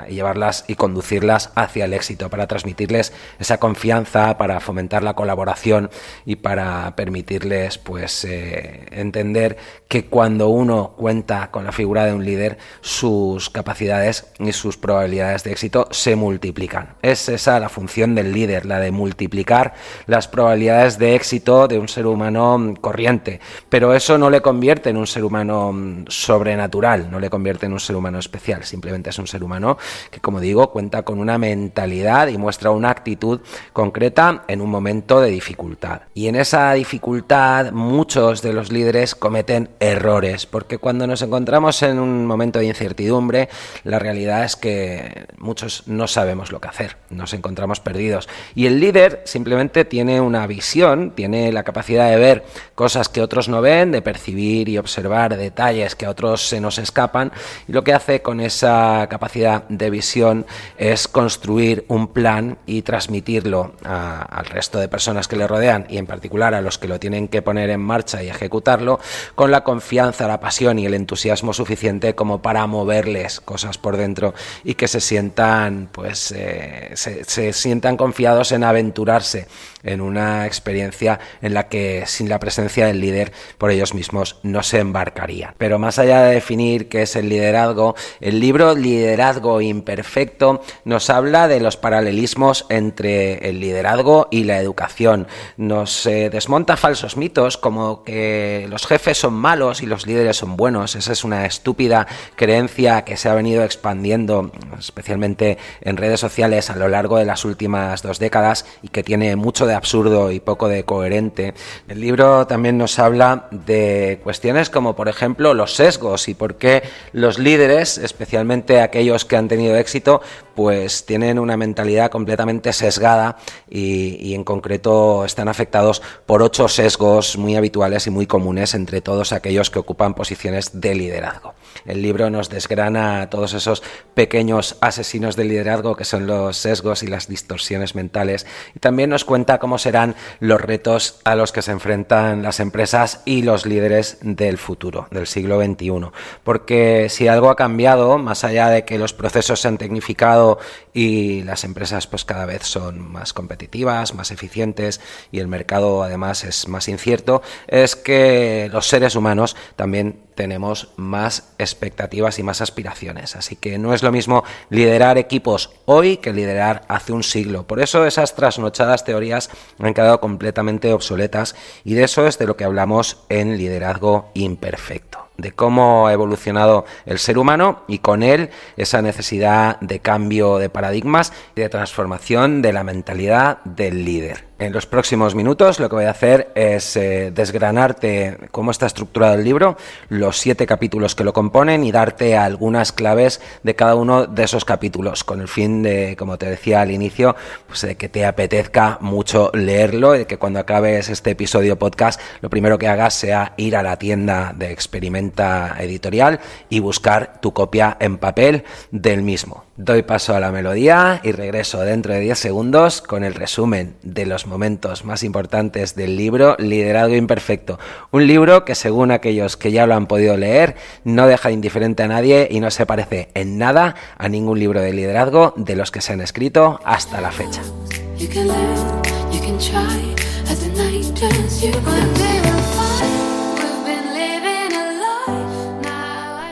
y 0.08 0.14
llevarlas 0.14 0.66
y 0.68 0.76
conducirlas 0.76 1.52
hacia 1.56 1.86
el 1.86 1.94
éxito, 1.94 2.30
para 2.30 2.46
transmitirles 2.46 3.12
esa 3.40 3.58
confianza, 3.60 4.38
para 4.38 4.60
fomentar 4.60 5.02
la 5.02 5.16
colaboración 5.16 5.90
y 6.26 6.36
para 6.36 6.96
permitirles 6.96 7.80
pues 7.80 8.24
eh, 8.26 8.86
entender 8.92 9.58
que 9.88 10.06
cuando 10.06 10.50
uno 10.50 10.94
cuenta 10.96 11.50
con 11.50 11.64
la 11.66 11.72
figura 11.72 12.06
de 12.06 12.14
un 12.14 12.24
líder, 12.24 12.60
sus 12.82 13.50
capacidades 13.50 14.28
y 14.40 14.52
sus 14.52 14.78
probabilidades 14.78 15.44
de 15.44 15.52
éxito 15.54 15.88
se 15.92 16.16
multiplican. 16.16 16.96
Es 17.02 17.28
esa 17.28 17.60
la 17.60 17.70
función 17.70 18.14
del 18.14 18.34
líder, 18.34 18.66
la 18.66 18.80
de 18.80 18.92
multiplicar 18.92 19.74
las 20.06 20.28
probabilidades 20.28 21.00
de 21.00 21.16
éxito 21.16 21.68
de 21.68 21.80
un 21.80 21.88
ser 21.88 22.06
humano 22.06 22.76
corriente, 22.80 23.40
pero 23.70 23.96
eso 23.96 24.20
no 24.20 24.30
le 24.30 24.42
convierte 24.42 24.92
en 24.92 24.98
un 24.98 25.08
ser 25.08 25.24
humano 25.24 25.74
sobrenatural, 26.08 27.10
no 27.12 27.20
le 27.20 27.30
convierte 27.30 27.66
en 27.66 27.74
un 27.74 27.80
ser 27.80 27.96
humano 27.96 28.20
especial, 28.20 28.64
simplemente 28.64 29.10
es 29.10 29.20
un 29.20 29.28
ser 29.28 29.44
humano 29.44 29.78
que, 30.12 30.20
como 30.20 30.40
digo, 30.40 30.72
cuenta 30.72 31.04
con 31.04 31.20
una 31.20 31.38
mentalidad 31.38 32.28
y 32.28 32.38
muestra 32.38 32.72
una 32.72 32.90
actitud 32.90 33.42
concreta 33.74 34.44
en 34.48 34.62
un 34.62 34.70
momento 34.70 35.22
de 35.22 35.30
dificultad. 35.30 36.02
Y 36.14 36.28
en 36.28 36.36
esa 36.36 36.74
dificultad 36.74 37.72
muchos 37.72 38.42
de 38.42 38.54
los 38.54 38.72
líderes 38.72 39.16
cometen 39.16 39.70
errores, 39.80 40.46
porque 40.46 40.78
cuando 40.78 41.08
nos 41.08 41.22
encontramos 41.22 41.82
en 41.84 42.00
un 42.00 42.26
momento 42.26 42.60
de 42.60 42.66
incertidumbre, 42.66 43.50
la 43.84 44.00
realidad 44.00 44.44
es 44.44 44.56
que 44.56 45.28
muchos 45.38 45.84
no 45.88 46.08
sabemos 46.08 46.52
lo 46.52 46.62
que 46.62 46.68
hacer, 46.68 46.98
nos 47.10 47.34
encontramos 47.34 47.80
perdidos. 47.80 48.30
Y 48.56 48.66
el 48.66 48.80
líder 48.80 49.22
simplemente 49.26 49.86
tiene 49.86 50.22
una 50.22 50.48
visión, 50.48 51.12
tiene 51.12 51.52
la 51.52 51.64
capacidad 51.64 52.10
de 52.10 52.18
ver 52.18 52.46
cosas 52.76 53.10
que 53.10 53.22
otros 53.22 53.50
no 53.50 53.62
ven, 53.62 53.92
de 53.92 54.02
percibir 54.02 54.70
y 54.70 54.78
observar 54.78 55.36
detalles 55.38 55.96
que 55.98 56.06
a 56.06 56.10
otros 56.10 56.48
se 56.48 56.62
nos 56.62 56.78
escapan 56.78 57.32
y 57.68 57.74
lo 57.74 57.84
que 57.84 57.94
hace 57.94 58.22
con 58.22 58.40
esa 58.40 59.08
capacidad 59.10 59.64
de 59.68 59.90
visión 59.90 60.46
es 60.78 61.08
construir 61.08 61.86
un 61.88 62.08
plan 62.10 62.58
y 62.66 62.82
transmitirlo 62.84 63.74
al 63.84 64.46
resto 64.46 64.80
de 64.80 64.88
personas 64.88 65.28
que 65.28 65.36
le 65.36 65.48
rodean 65.48 65.86
y 65.90 65.98
en 65.98 66.06
particular 66.06 66.54
a 66.54 66.62
los 66.62 66.78
que 66.78 66.88
lo 66.88 67.00
tienen 67.00 67.28
que 67.28 67.42
poner 67.42 67.70
en 67.70 67.82
marcha 67.82 68.24
y 68.24 68.30
ejecutarlo 68.30 69.00
con 69.36 69.52
la 69.52 69.64
confianza, 69.64 70.28
la 70.28 70.40
pasión 70.40 70.80
y 70.80 70.86
el 70.86 70.94
entusiasmo 70.94 71.54
suficiente 71.54 72.16
como 72.16 72.42
para 72.42 72.66
moverles 72.68 73.42
cosas 73.42 73.78
por 73.78 73.98
dentro 73.98 74.34
y 74.64 74.76
que 74.76 74.88
se 74.88 75.02
sientan 75.02 75.90
pues 75.92 76.32
eh, 76.32 76.92
se, 76.96 77.24
se 77.24 77.54
sientan 77.54 77.98
confiados 77.98 78.52
en 78.52 78.64
aventurarse 78.64 79.48
en 79.88 80.02
una 80.02 80.46
experiencia 80.46 81.20
en 81.42 81.54
la 81.54 81.68
que 81.68 82.04
sin 82.06 82.30
la 82.30 82.40
presencia 82.40 82.86
del 82.86 83.02
líder 83.02 83.32
por 83.58 83.72
ellos 83.72 83.94
mismos 83.94 84.40
no 84.44 84.64
se 84.64 84.80
embarcarían. 84.80 85.56
Pero 85.58 85.80
más 85.80 86.00
allá 86.00 86.24
de 86.24 86.36
definir 86.36 86.90
qué 86.90 87.04
es 87.04 87.16
el 87.16 87.30
liderazgo, 87.30 87.96
el 88.22 88.40
libro 88.40 88.76
Liderazgo 88.76 89.62
imperfecto, 89.62 90.62
nos 90.86 91.10
habla 91.10 91.48
de 91.48 91.60
los 91.60 91.78
paralelismos 91.78 92.66
entre 92.70 93.50
el 93.50 93.60
liderazgo 93.60 94.28
y 94.32 94.44
la 94.44 94.60
educación. 94.60 95.28
Nos 95.58 96.06
eh, 96.06 96.30
desmonta 96.30 96.78
falsos 96.78 97.18
mitos 97.18 97.58
como 97.58 98.04
que 98.04 98.68
los 98.70 98.86
jefes 98.86 99.18
son 99.18 99.34
malos 99.34 99.82
y 99.82 99.86
los 99.86 100.06
líderes 100.06 100.38
son 100.38 100.58
buenos. 100.58 100.96
Esa 100.96 101.14
es 101.14 101.24
una 101.24 101.46
estúpida 101.46 102.08
creencia 102.36 103.04
que 103.04 103.18
se 103.18 103.30
ha 103.30 103.34
venido 103.34 103.64
expandiendo, 103.64 104.52
especialmente 104.78 105.58
en 105.82 105.98
redes 105.98 106.20
sociales 106.20 106.70
a 106.70 106.76
lo 106.76 106.88
largo 106.88 107.18
de 107.18 107.26
las 107.26 107.46
últimas 107.46 108.02
dos 108.02 108.20
décadas 108.20 108.66
y 108.82 108.90
que 108.90 109.04
tiene 109.04 109.36
mucho 109.36 109.66
de 109.66 109.76
absurdo 109.78 110.32
y 110.32 110.40
poco 110.40 110.68
de 110.68 110.84
coherente. 110.84 111.54
El 111.88 112.02
libro 112.02 112.46
también 112.48 112.78
nos 112.78 113.00
habla 113.00 113.48
de 113.52 114.20
cuestiones 114.24 114.70
como, 114.70 114.96
por 114.96 115.08
ejemplo, 115.08 115.54
los 115.54 115.76
sesgos 115.76 116.28
y 116.28 116.34
por 116.34 116.56
qué 116.56 116.84
los 117.14 117.40
líderes, 117.40 117.98
especialmente 117.98 118.82
aquellos 118.82 119.26
que 119.26 119.38
han 119.38 119.48
tenido 119.48 119.76
éxito, 119.76 120.22
pues 120.56 121.06
tienen 121.06 121.40
una 121.40 121.56
mentalidad 121.56 122.10
completamente 122.10 122.74
sesgada 122.74 123.38
y, 123.70 124.34
en 124.34 124.44
concreto 124.44 125.24
están 125.24 125.48
afectados 125.48 126.02
por 126.26 126.42
ocho 126.42 126.68
sesgos 126.68 127.38
muy 127.38 127.56
habituales 127.56 128.08
y 128.08 128.10
muy 128.10 128.26
comunes 128.26 128.74
entre 128.74 129.02
todos 129.02 129.34
aquellos 129.34 129.70
que 129.70 129.80
ocupan 129.80 130.14
posiciones 130.16 130.82
de 130.82 130.96
liderazgo. 130.96 131.54
El 131.86 132.02
libro 132.02 132.30
nos 132.30 132.50
desgrana 132.50 133.30
todos 133.30 133.54
esos 133.54 133.84
pequeños 134.14 134.78
asesinos 134.82 135.36
del 135.36 135.50
liderazgo 135.50 135.96
que 135.96 136.06
son 136.06 136.28
los 136.28 136.58
sesgos 136.58 137.04
y 137.04 137.08
las 137.08 137.28
distorsiones 137.28 137.96
mentales 137.96 138.46
y 138.76 138.80
también 138.80 139.10
nos 139.10 139.26
cuenta 139.26 139.60
cómo 139.60 139.78
serán 139.78 140.16
los 140.40 140.62
retos 140.62 141.20
a 141.24 141.36
los 141.36 141.52
que 141.52 141.62
se 141.62 141.72
enfrentan 141.72 142.44
las 142.44 142.60
empresas 142.60 143.22
y 143.26 143.42
los 143.42 143.66
líderes 143.66 144.18
del 144.22 144.58
futuro, 144.58 145.08
del 145.12 145.28
siglo 145.28 145.62
XXI. 145.62 146.12
Porque 146.44 147.08
si 147.10 147.28
algo 147.28 147.50
ha 147.50 147.56
cambiado, 147.56 148.18
más 148.18 148.44
allá 148.44 148.70
de 148.70 148.86
que 148.86 148.98
los 148.98 149.14
procesos 149.14 149.62
se 149.62 149.68
han 149.68 149.78
tecnificado, 149.78 150.60
y 150.94 151.44
las 151.44 151.64
empresas 151.64 152.08
pues 152.08 152.26
cada 152.26 152.46
vez 152.46 152.64
son 152.64 153.00
más 153.00 153.34
competitivas, 153.34 154.16
más 154.16 154.32
eficientes 154.32 155.00
y 155.32 155.40
el 155.40 155.48
mercado 155.48 156.04
además 156.04 156.44
es 156.44 156.68
más 156.68 156.88
incierto, 156.88 157.42
es 157.68 157.96
que 157.96 158.70
los 158.72 158.88
seres 158.88 159.16
humanos 159.16 159.56
también 159.76 160.27
tenemos 160.38 160.90
más 160.96 161.52
expectativas 161.58 162.40
y 162.40 162.44
más 162.44 162.62
aspiraciones. 162.62 163.36
Así 163.36 163.58
que 163.58 163.78
no 163.78 163.94
es 163.94 164.04
lo 164.04 164.14
mismo 164.14 164.46
liderar 164.70 165.18
equipos 165.18 165.72
hoy 165.84 166.18
que 166.18 166.32
liderar 166.32 166.84
hace 166.88 167.12
un 167.12 167.24
siglo. 167.24 167.68
Por 167.68 167.82
eso 167.82 168.06
esas 168.06 168.36
trasnochadas 168.36 169.04
teorías 169.04 169.50
han 169.80 169.94
quedado 169.94 170.22
completamente 170.22 170.94
obsoletas 170.94 171.56
y 171.84 171.96
de 171.96 172.06
eso 172.06 172.26
es 172.26 172.38
de 172.38 172.46
lo 172.46 172.56
que 172.56 172.64
hablamos 172.64 173.26
en 173.28 173.58
liderazgo 173.58 174.30
imperfecto 174.34 175.28
de 175.38 175.52
cómo 175.52 176.08
ha 176.08 176.14
evolucionado 176.14 176.86
el 177.06 177.20
ser 177.20 177.38
humano 177.38 177.84
y 177.88 178.00
con 178.00 178.24
él 178.24 178.50
esa 178.76 179.04
necesidad 179.04 179.80
de 179.82 180.00
cambio 180.00 180.58
de 180.58 180.70
paradigmas 180.70 181.32
y 181.56 181.62
de 181.62 181.70
transformación 181.70 182.64
de 182.64 182.74
la 182.74 182.84
mentalidad 182.84 183.60
del 183.64 184.04
líder. 184.04 184.47
En 184.60 184.74
los 184.74 184.88
próximos 184.88 185.36
minutos 185.36 185.80
lo 185.80 185.88
que 185.88 185.98
voy 185.98 186.06
a 186.06 186.10
hacer 186.10 186.52
es 186.56 186.98
eh, 186.98 187.32
desgranarte 187.32 188.40
cómo 188.50 188.72
está 188.72 188.88
estructurado 188.88 189.36
el 189.36 189.44
libro, 189.44 189.78
los 190.10 190.40
siete 190.40 190.66
capítulos 190.66 191.14
que 191.14 191.24
lo 191.24 191.32
componen 191.32 191.84
y 191.84 191.92
darte 191.92 192.36
algunas 192.36 192.92
claves 192.92 193.40
de 193.62 193.76
cada 193.76 193.94
uno 193.94 194.26
de 194.26 194.44
esos 194.44 194.66
capítulos, 194.66 195.24
con 195.24 195.42
el 195.42 195.48
fin 195.48 195.84
de, 195.84 196.16
como 196.18 196.40
te 196.40 196.50
decía 196.50 196.82
al 196.82 196.90
inicio, 196.90 197.36
pues 197.68 197.86
que 198.00 198.10
te 198.10 198.26
apetezca 198.26 198.98
mucho 199.00 199.52
leerlo 199.54 200.16
y 200.16 200.20
de 200.20 200.26
que 200.26 200.40
cuando 200.40 200.58
acabes 200.58 201.10
este 201.10 201.32
episodio 201.32 201.78
podcast 201.78 202.20
lo 202.42 202.50
primero 202.50 202.80
que 202.80 202.88
hagas 202.88 203.14
sea 203.14 203.54
ir 203.58 203.76
a 203.76 203.84
la 203.84 203.98
tienda 203.98 204.56
de 204.58 204.72
Experimenta 204.72 205.76
Editorial 205.78 206.40
y 206.68 206.80
buscar 206.80 207.40
tu 207.42 207.54
copia 207.54 207.96
en 208.00 208.18
papel 208.18 208.64
del 208.90 209.22
mismo. 209.22 209.67
Doy 209.78 210.02
paso 210.02 210.36
a 210.36 210.40
la 210.40 210.52
melodía 210.52 211.22
y 211.24 211.32
regreso 211.34 211.82
dentro 211.82 212.12
de 212.12 212.20
10 212.20 212.40
segundos 212.40 213.04
con 213.04 213.24
el 213.24 213.36
resumen 213.36 213.96
de 214.02 214.26
los 214.26 214.48
momentos 214.48 215.06
más 215.06 215.22
importantes 215.22 215.96
del 215.96 216.18
libro 216.18 216.56
Liderazgo 216.58 217.16
Imperfecto. 217.16 217.78
Un 218.10 218.26
libro 218.26 218.66
que 218.66 218.74
según 218.74 219.12
aquellos 219.12 219.56
que 219.56 219.72
ya 219.72 219.86
lo 219.86 219.94
han 219.94 220.08
podido 220.08 220.36
leer 220.36 220.78
no 221.04 221.28
deja 221.28 221.52
indiferente 221.52 222.02
a 222.02 222.08
nadie 222.08 222.48
y 222.50 222.60
no 222.60 222.72
se 222.72 222.88
parece 222.88 223.30
en 223.36 223.60
nada 223.60 223.94
a 224.18 224.28
ningún 224.30 224.60
libro 224.60 224.82
de 224.82 224.94
liderazgo 224.94 225.54
de 225.58 225.76
los 225.76 225.92
que 225.92 226.02
se 226.02 226.14
han 226.14 226.22
escrito 226.22 226.80
hasta 226.84 227.22
la 227.22 227.32
fecha. 227.32 227.62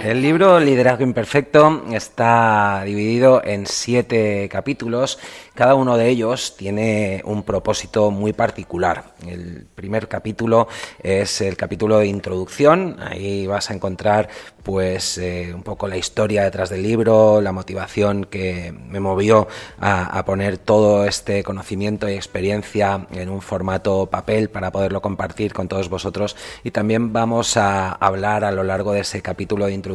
El 0.05 0.21
libro 0.21 0.59
Liderazgo 0.59 1.03
Imperfecto 1.03 1.81
está 1.91 2.83
dividido 2.85 3.43
en 3.43 3.65
siete 3.65 4.47
capítulos. 4.51 5.17
Cada 5.55 5.73
uno 5.73 5.97
de 5.97 6.09
ellos 6.09 6.55
tiene 6.55 7.23
un 7.25 7.41
propósito 7.41 8.11
muy 8.11 8.31
particular. 8.31 9.15
El 9.25 9.65
primer 9.73 10.07
capítulo 10.07 10.67
es 11.01 11.41
el 11.41 11.57
capítulo 11.57 11.97
de 11.97 12.05
introducción. 12.05 12.97
Ahí 12.99 13.47
vas 13.47 13.71
a 13.71 13.73
encontrar 13.73 14.29
pues 14.61 15.17
eh, 15.17 15.51
un 15.55 15.63
poco 15.63 15.87
la 15.87 15.97
historia 15.97 16.43
detrás 16.43 16.69
del 16.69 16.83
libro, 16.83 17.41
la 17.41 17.51
motivación 17.51 18.25
que 18.25 18.73
me 18.87 18.99
movió 18.99 19.47
a, 19.79 20.17
a, 20.17 20.25
poner 20.25 20.57
todo 20.57 21.05
este 21.05 21.43
conocimiento 21.43 22.09
y 22.09 22.13
experiencia 22.13 23.07
en 23.11 23.29
un 23.29 23.41
formato 23.41 24.07
papel 24.07 24.49
para 24.49 24.71
poderlo 24.71 25.01
compartir 25.03 25.53
con 25.53 25.67
todos 25.67 25.87
vosotros 25.87 26.35
y 26.63 26.71
también 26.71 27.13
vamos 27.13 27.57
a 27.57 27.91
hablar 27.91 28.43
a 28.43 28.51
lo 28.51 28.63
largo 28.63 28.91
de 28.91 29.01
ese 29.01 29.21
capítulo 29.21 29.67
de 29.67 29.73
introducción 29.73 29.94